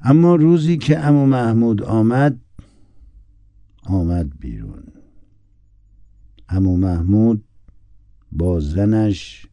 [0.00, 2.40] اما روزی که امو محمود آمد
[3.86, 4.82] آمد بیرون.
[6.48, 7.44] امو محمود
[8.32, 9.46] با زنش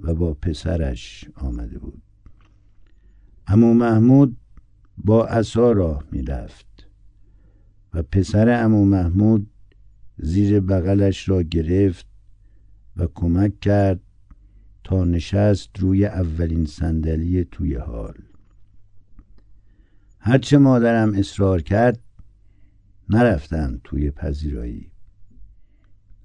[0.00, 2.02] و با پسرش آمده بود.
[3.46, 4.36] امو محمود
[4.96, 6.69] با عصا راه می‌رفت.
[7.94, 9.50] و پسر امو محمود
[10.18, 12.06] زیر بغلش را گرفت
[12.96, 14.00] و کمک کرد
[14.84, 18.14] تا نشست روی اولین صندلی توی حال.
[20.18, 21.98] هرچه مادرم اصرار کرد
[23.08, 24.90] نرفتم توی پذیرایی.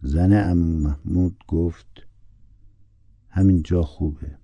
[0.01, 2.07] زن امو محمود گفت
[3.29, 4.37] همین جا خوبه.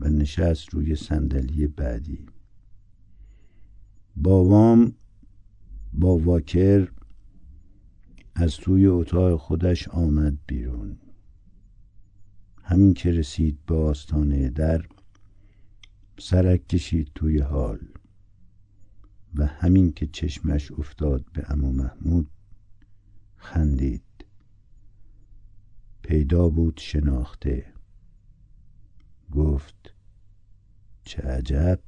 [0.00, 2.26] و نشست روی صندلی بعدی.
[4.16, 4.92] بابام
[5.94, 6.88] با واکر
[8.34, 10.98] از توی اتاق خودش آمد بیرون.
[12.62, 14.84] همین که رسید به آستانه در
[16.18, 17.78] سرک کشید توی حال
[19.34, 22.30] و همین که چشمش افتاد به امو محمود
[23.36, 24.02] خندید.
[26.02, 27.66] پیدا بود شناخته.
[29.32, 29.94] گفت
[31.04, 31.80] چه عجب.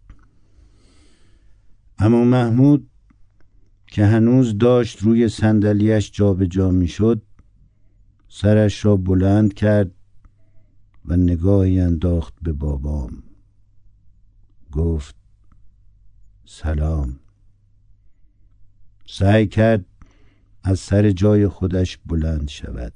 [1.99, 2.91] امو محمود
[3.87, 7.22] که هنوز داشت روی صندلیاش جابجا می‌شد
[8.28, 9.91] سرش را بلند کرد
[11.05, 13.22] و نگاهی انداخت به بابام.
[14.72, 15.16] گفت
[16.45, 17.18] سلام.
[19.07, 19.84] سعی کرد
[20.62, 22.93] از سر جای خودش بلند شود.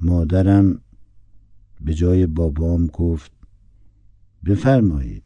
[0.00, 0.80] مادرم
[1.80, 3.32] به جای بابام گفت
[4.44, 5.25] بفرمایید.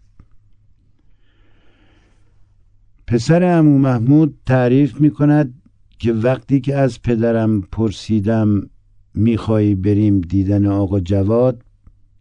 [3.10, 5.54] پسر امو محمود تعریف می کند
[5.98, 8.70] که وقتی که از پدرم پرسیدم
[9.14, 11.64] میخوایی بریم دیدن آقا جواد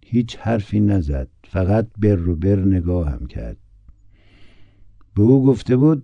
[0.05, 3.57] هیچ حرفی نزد فقط بر رو بر نگاهم کرد.
[5.15, 6.03] به او گفته بود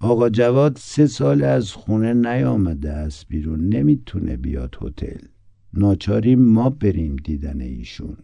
[0.00, 5.26] آقا جواد سه سال از خونه نیامده است بیرون نمی‌تونه بیاد هتل.
[5.74, 8.16] ناچاریم ما بریم دیدن ایشون.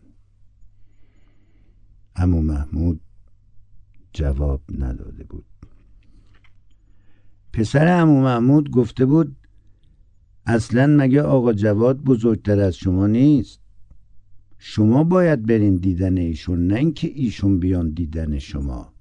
[2.16, 3.00] امو محمود
[4.12, 5.44] جواب نداده بود.
[7.54, 9.36] پسر امو محمود گفته بود
[10.46, 13.60] اصلا مگه آقا جواد بزرگتر از شما نیست؟
[14.58, 18.92] شما باید برین دیدن ایشون نه اینکه ایشون بیان دیدن شما.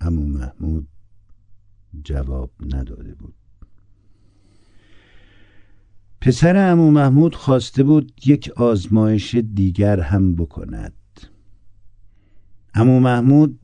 [0.00, 0.88] امو محمود
[2.04, 3.34] جواب نداده بود.
[6.20, 10.92] پسر امو محمود خواسته بود یک آزمایش دیگر هم بکند.
[12.74, 13.60] امو محمود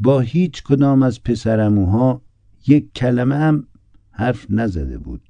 [0.00, 2.22] با هیچ کدام از پسر اموها
[2.66, 3.66] یک کلمه هم
[4.10, 5.20] حرف نزده بود.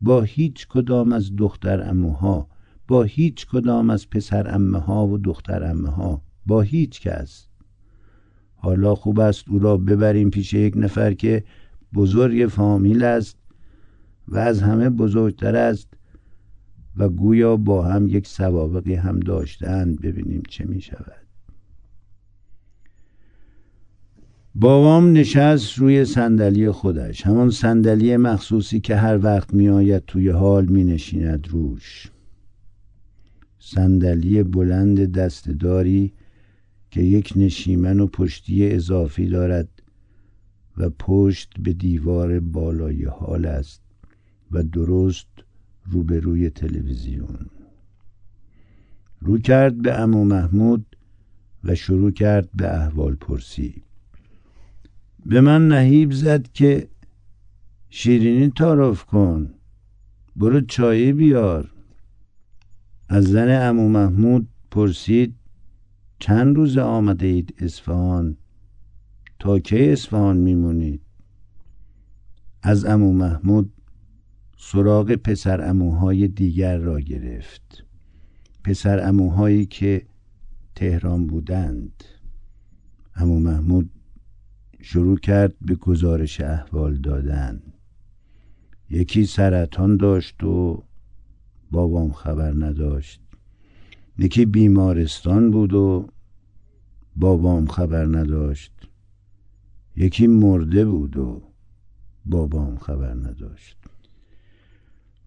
[0.00, 2.48] با هیچ کدام از دختر اموها
[2.88, 7.46] با هیچ کدام از پسر امه ها و دختر امه ها با هیچ کس.
[8.54, 11.44] حالا خوب است او را ببریم پیش یک نفر که
[11.94, 13.36] بزرگ فامیل است
[14.28, 15.88] و از همه بزرگتر است
[16.96, 21.21] و گویا با هم یک سوابقی هم داشتند ببینیم چه می شود
[24.54, 27.26] بابام نشست روی صندلی خودش.
[27.26, 32.10] همان صندلی مخصوصی که هر وقت میآید توی حال می نشیند روش.
[33.58, 36.12] صندلی بلند دستداری
[36.90, 39.68] که یک نشیمن و پشتی اضافی دارد
[40.76, 43.82] و پشت به دیوار بالای حال است
[44.50, 45.28] و درست
[45.84, 47.46] روبروی تلویزیون.
[49.20, 50.96] رو کرد به امو محمود
[51.64, 53.82] و شروع کرد به احوال پرسی
[55.26, 56.88] به من نهیب زد که
[57.90, 59.54] شیرینی تعارف کن.
[60.36, 61.72] برو چایی بیار.
[63.08, 65.34] از زن امو محمود پرسید
[66.18, 68.36] چند روز آمده اید اصفهان؟
[69.38, 71.00] تا کی اصفهان میمونید؟
[72.62, 73.72] از امو محمود
[74.56, 77.84] سراغ پسر اموهای دیگر را گرفت.
[78.64, 80.06] پسر اموهایی که
[80.74, 82.04] تهران بودند.
[83.16, 83.90] امو محمود
[84.84, 87.62] شروع کرد به گزارش احوال دادن.
[88.90, 90.84] یکی سرطان داشت و
[91.70, 93.20] بابام خبر نداشت.
[94.18, 96.08] یکی بیمارستان بود و
[97.16, 98.72] بابام خبر نداشت.
[99.96, 101.42] یکی مرده بود و
[102.26, 103.76] بابام خبر نداشت.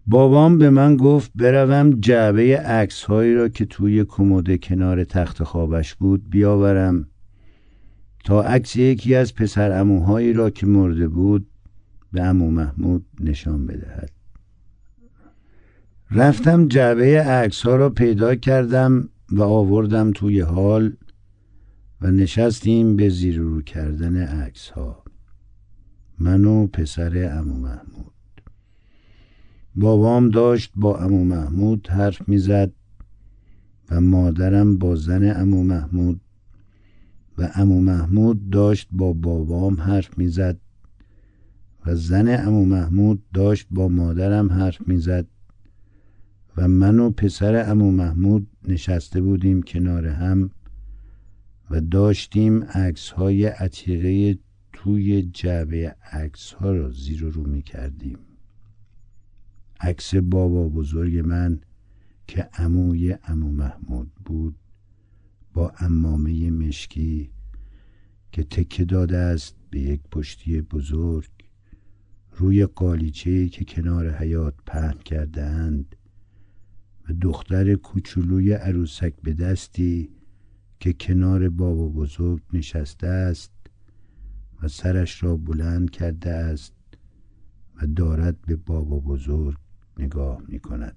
[0.06, 5.94] بابام به من گفت بروم جعبه عکس هایی را که توی کمد کنار تخت خوابش
[5.94, 7.08] بود بیاورم.
[8.26, 11.46] تا عکس یکی از پسر اموهایی را که مرده بود
[12.12, 14.10] به امو محمود نشان بدهد.
[16.10, 20.96] رفتم جعبه عکس ها را پیدا کردم و آوردم توی حال
[22.00, 25.04] و نشستیم به زیر رو کردن عکس ها
[26.18, 28.12] من و پسر امو محمود.
[29.74, 32.72] بابام داشت با امو محمود حرف می‌زد
[33.90, 36.20] و مادرم با زن امو محمود
[37.38, 40.58] و امو محمود داشت با بابام حرف می‌زد
[41.86, 45.26] و زن امو محمود داشت با مادرم حرف می‌زد
[46.56, 50.50] و من و پسر امو محمود نشسته بودیم کنار هم
[51.70, 54.38] و داشتیم عکس های عتیقه
[54.72, 58.18] توی جعبه عکس ها را زیر و رو می کردیم
[59.80, 61.60] عکس بابا بزرگ من
[62.26, 64.54] که عموی امو محمود بود.
[65.56, 67.30] با امامه مشکی
[68.32, 71.30] که تکه داده است به یک پشتی بزرگ
[72.32, 75.96] روی قالیچه که کنار حیات پهن کرده اند
[77.08, 80.10] و دختر کوچولوی عروسک به دستی
[80.80, 83.52] که کنار بابا بزرگ نشسته است
[84.62, 86.74] و سرش را بلند کرده است
[87.82, 89.56] و دارد به بابا بزرگ
[89.98, 90.96] نگاه می کند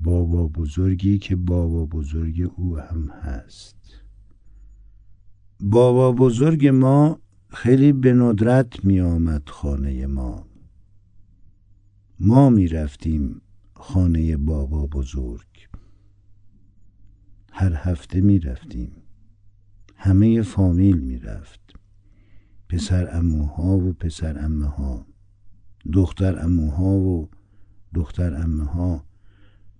[0.00, 4.02] بابا بزرگی که بابا بزرگ او هم هست.
[5.60, 10.46] بابا بزرگ ما خیلی به ندرت می آمد خانه ما.
[12.20, 13.40] ما می رفتیم
[13.74, 15.68] خانه بابا بزرگ.
[17.52, 18.92] هر هفته می رفتیم.
[19.96, 21.60] همه فامیل می رفت.
[22.68, 25.06] پسر اموها و پسر امه ها.
[25.92, 27.28] دختر اموها و
[27.94, 29.07] دختر امه ها.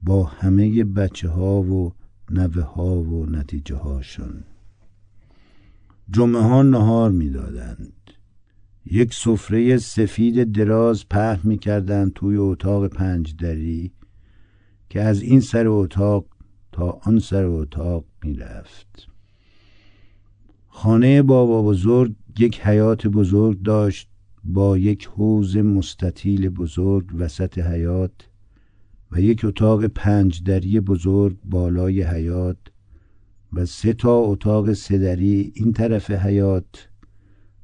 [0.02, 1.92] با همه بچه ها و
[2.30, 4.44] نوه ها و نتیجه هاشون
[6.10, 7.92] جمعه ها نهار می‌دادند.
[8.86, 13.92] یک سفره سفید دراز پهن می‌کردند توی اتاق پنج دری
[14.90, 16.26] که از این سر اتاق
[16.72, 19.08] تا آن سر اتاق می‌رفت.
[20.68, 24.08] خانه بابا بزرگ یک حیات بزرگ داشت
[24.44, 28.27] با یک حوز مستطیل بزرگ وسط حیات
[29.12, 32.56] و یک اتاق پنج دری بزرگ بالای حیات
[33.52, 36.88] و سه تا اتاق سدری این طرف حیات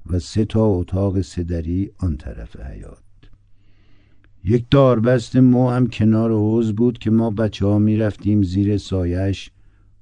[0.07, 2.99] و سه تا اتاق سدری آن طرف حیات.
[4.45, 9.51] یک داربست مو هم کنار حوز بود که ما بچه ها می رفتیم زیر سایش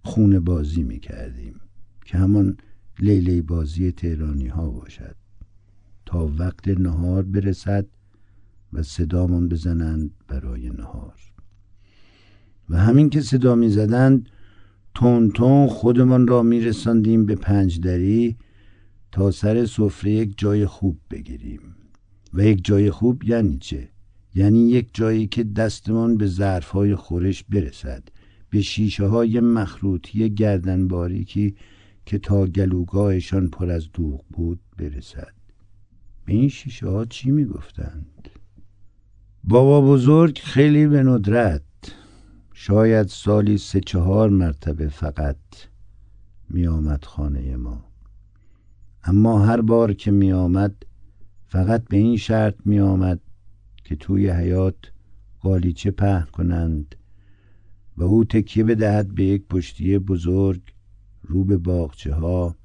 [0.05, 1.61] خونه بازی می کردیم
[2.05, 2.57] که همان
[2.99, 5.17] لیلی بازی تهرانی ها باشد.
[6.07, 7.87] تا وقت نهار برسد
[8.73, 11.32] و صدامان بزنند برای نهار.
[12.73, 14.29] و همین که صدا می زدند
[14.95, 18.37] تون تون خودمان را می رسندیم به پنجدری
[19.13, 21.61] تا سر سفره یک جای خوب بگیریم
[22.35, 23.89] و یک جای خوب یعنی چه؟
[24.35, 28.03] یعنی یک جایی که دستمان به ظرفهای خورش برسد
[28.51, 31.55] به شیشه های مخروطی گردن باریکی
[32.07, 35.33] که تا گلوگاهشان پر از دوغ بود برسد
[36.25, 38.29] به این شیشه ها چی می گفتند؟
[39.45, 41.63] بابا بزرگ خیلی به ندرت
[42.55, 45.37] شاید سالی سه چهار مرتبه فقط
[46.51, 47.85] می آمد خانه ما.
[49.05, 50.87] اما هر بار که می آمد
[51.49, 53.21] فقط به این شرط می آمد
[53.85, 54.75] که توی حیات
[55.41, 56.95] قالیچه پهن کنند
[57.97, 60.61] و او تکیه بدهد به یک پشتیه بزرگ
[61.23, 62.57] رو به باغچه ها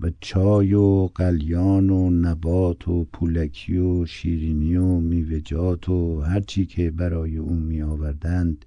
[0.00, 6.90] و چای و قلیان و نبات و پولکی و شیرینی و میوجات و هرچی که
[6.90, 8.64] برای او می آوردند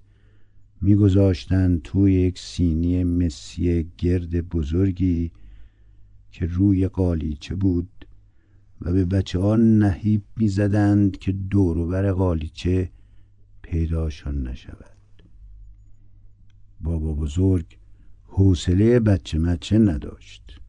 [0.86, 5.32] میگذاشتند توی یک سینی مسی گرد بزرگی
[6.30, 8.06] که روی قالیچه بود
[8.80, 12.90] و به بچه ها نهیب می‌زدند که دوروبر قالیچه
[13.62, 15.22] پیداشان نشود.
[16.80, 17.78] بابا بزرگ
[18.24, 20.60] حوصله بچه مچه نداشت.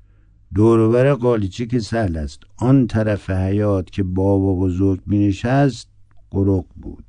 [0.53, 2.39] دوروبر قالیچه که سهل است.
[2.55, 5.89] آن طرف حیات که بابا بزرگ می نشست
[6.32, 7.05] قرق بود.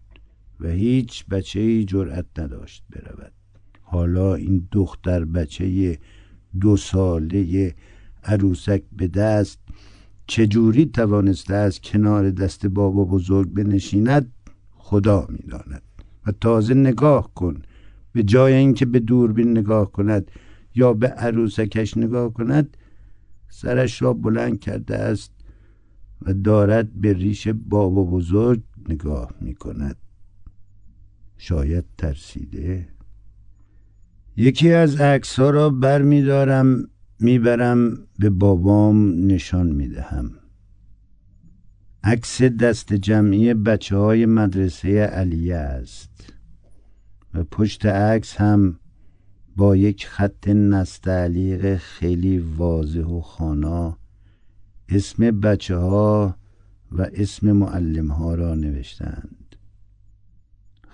[0.61, 3.33] و هیچ بچه ای جرأت نداشت برود.
[3.83, 5.99] حالا این دختر بچه
[6.61, 7.75] دو ساله
[8.25, 9.59] عروسک به دست
[10.27, 14.33] چجوری توانسته از کنار دست بابا بزرگ بنشیند؟
[14.77, 15.83] خدا می‌داند.
[16.27, 17.63] و تازه نگاه کن.
[18.13, 20.31] به جای اینکه به دوربین نگاه کند
[20.75, 22.77] یا به عروسکش نگاه کند
[23.49, 25.33] سرش را بلند کرده است
[26.23, 29.97] و دارد به ریش بابا بزرگ نگاه می کند
[31.39, 32.89] شاید ترسیده.
[34.37, 36.89] یکی از عکس ها را بر می دارم
[37.21, 40.31] می‌برم به بابام نشان می‌دهم.
[42.05, 46.33] عکس دست جمعی بچه های مدرسه علیه است.
[47.35, 48.79] و پشت عکس هم
[49.57, 53.99] با یک خط نستعلیق خیلی واضح و خانا
[54.89, 56.37] اسم بچه ها
[56.93, 59.38] و اسم معلم ها را نوشتند.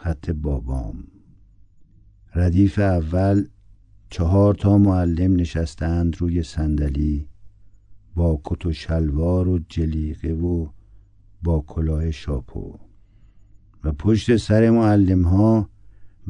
[0.05, 1.05] خط بابام.
[2.35, 3.45] ردیف اول
[4.11, 7.29] چهار تا معلم نشستند روی صندلی
[8.15, 10.67] با کت و شلوار و جلیقه و
[11.43, 12.79] با کلاه شاپو.
[13.85, 15.69] و پشت سر معلم ها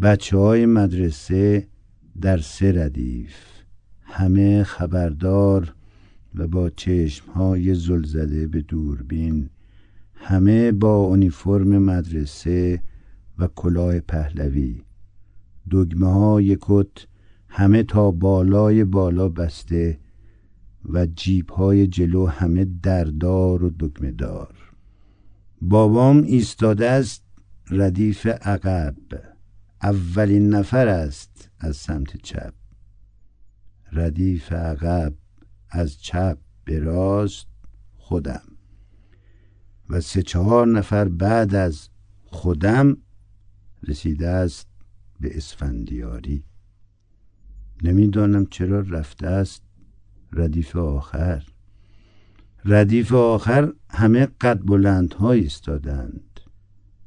[0.03, 1.69] بچه های مدرسه
[2.21, 3.35] در سه ردیف.
[4.01, 5.75] همه خبردار
[6.35, 9.51] و با چشم های زلزده به دوربین.
[10.15, 12.81] همه با اونیفرم مدرسه
[13.39, 14.83] و کلاه پهلوی.
[15.71, 17.07] دگمه های کت
[17.49, 19.99] همه تا بالای بالا بسته
[20.89, 24.55] و جیب های جلو همه دردار و دکمه دار
[25.63, 27.25] بابام ایستاده است
[27.71, 28.97] ردیف عقب.
[29.83, 32.55] اولین نفر است از سمت چپ.
[33.93, 35.15] ردیف عقب
[35.71, 37.47] از چپ به راست
[37.97, 38.43] خودم.
[39.91, 41.89] و سه چهار نفر بعد از
[42.25, 42.97] خودم
[43.89, 44.69] رسیده است
[45.21, 46.45] به اسفندیاری.
[47.83, 49.63] نمی‌دانم چرا رفته است
[50.33, 51.43] ردیف آخر.
[52.65, 56.41] ردیف آخر همه قد بلند ها ایستادند.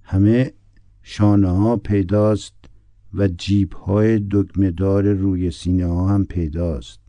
[0.04, 0.54] همه
[1.02, 2.54] شانه ها پیداست
[3.14, 7.00] و جیب های دکمهدار روی سینه ها هم پیداست.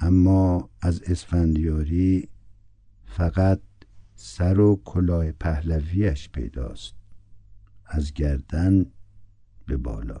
[0.00, 2.28] اما از اسفندیاری
[3.04, 3.60] فقط
[4.14, 6.95] سر و کلاه پهلویش پیداست.
[7.88, 8.86] از گردن
[9.66, 10.20] به بالا.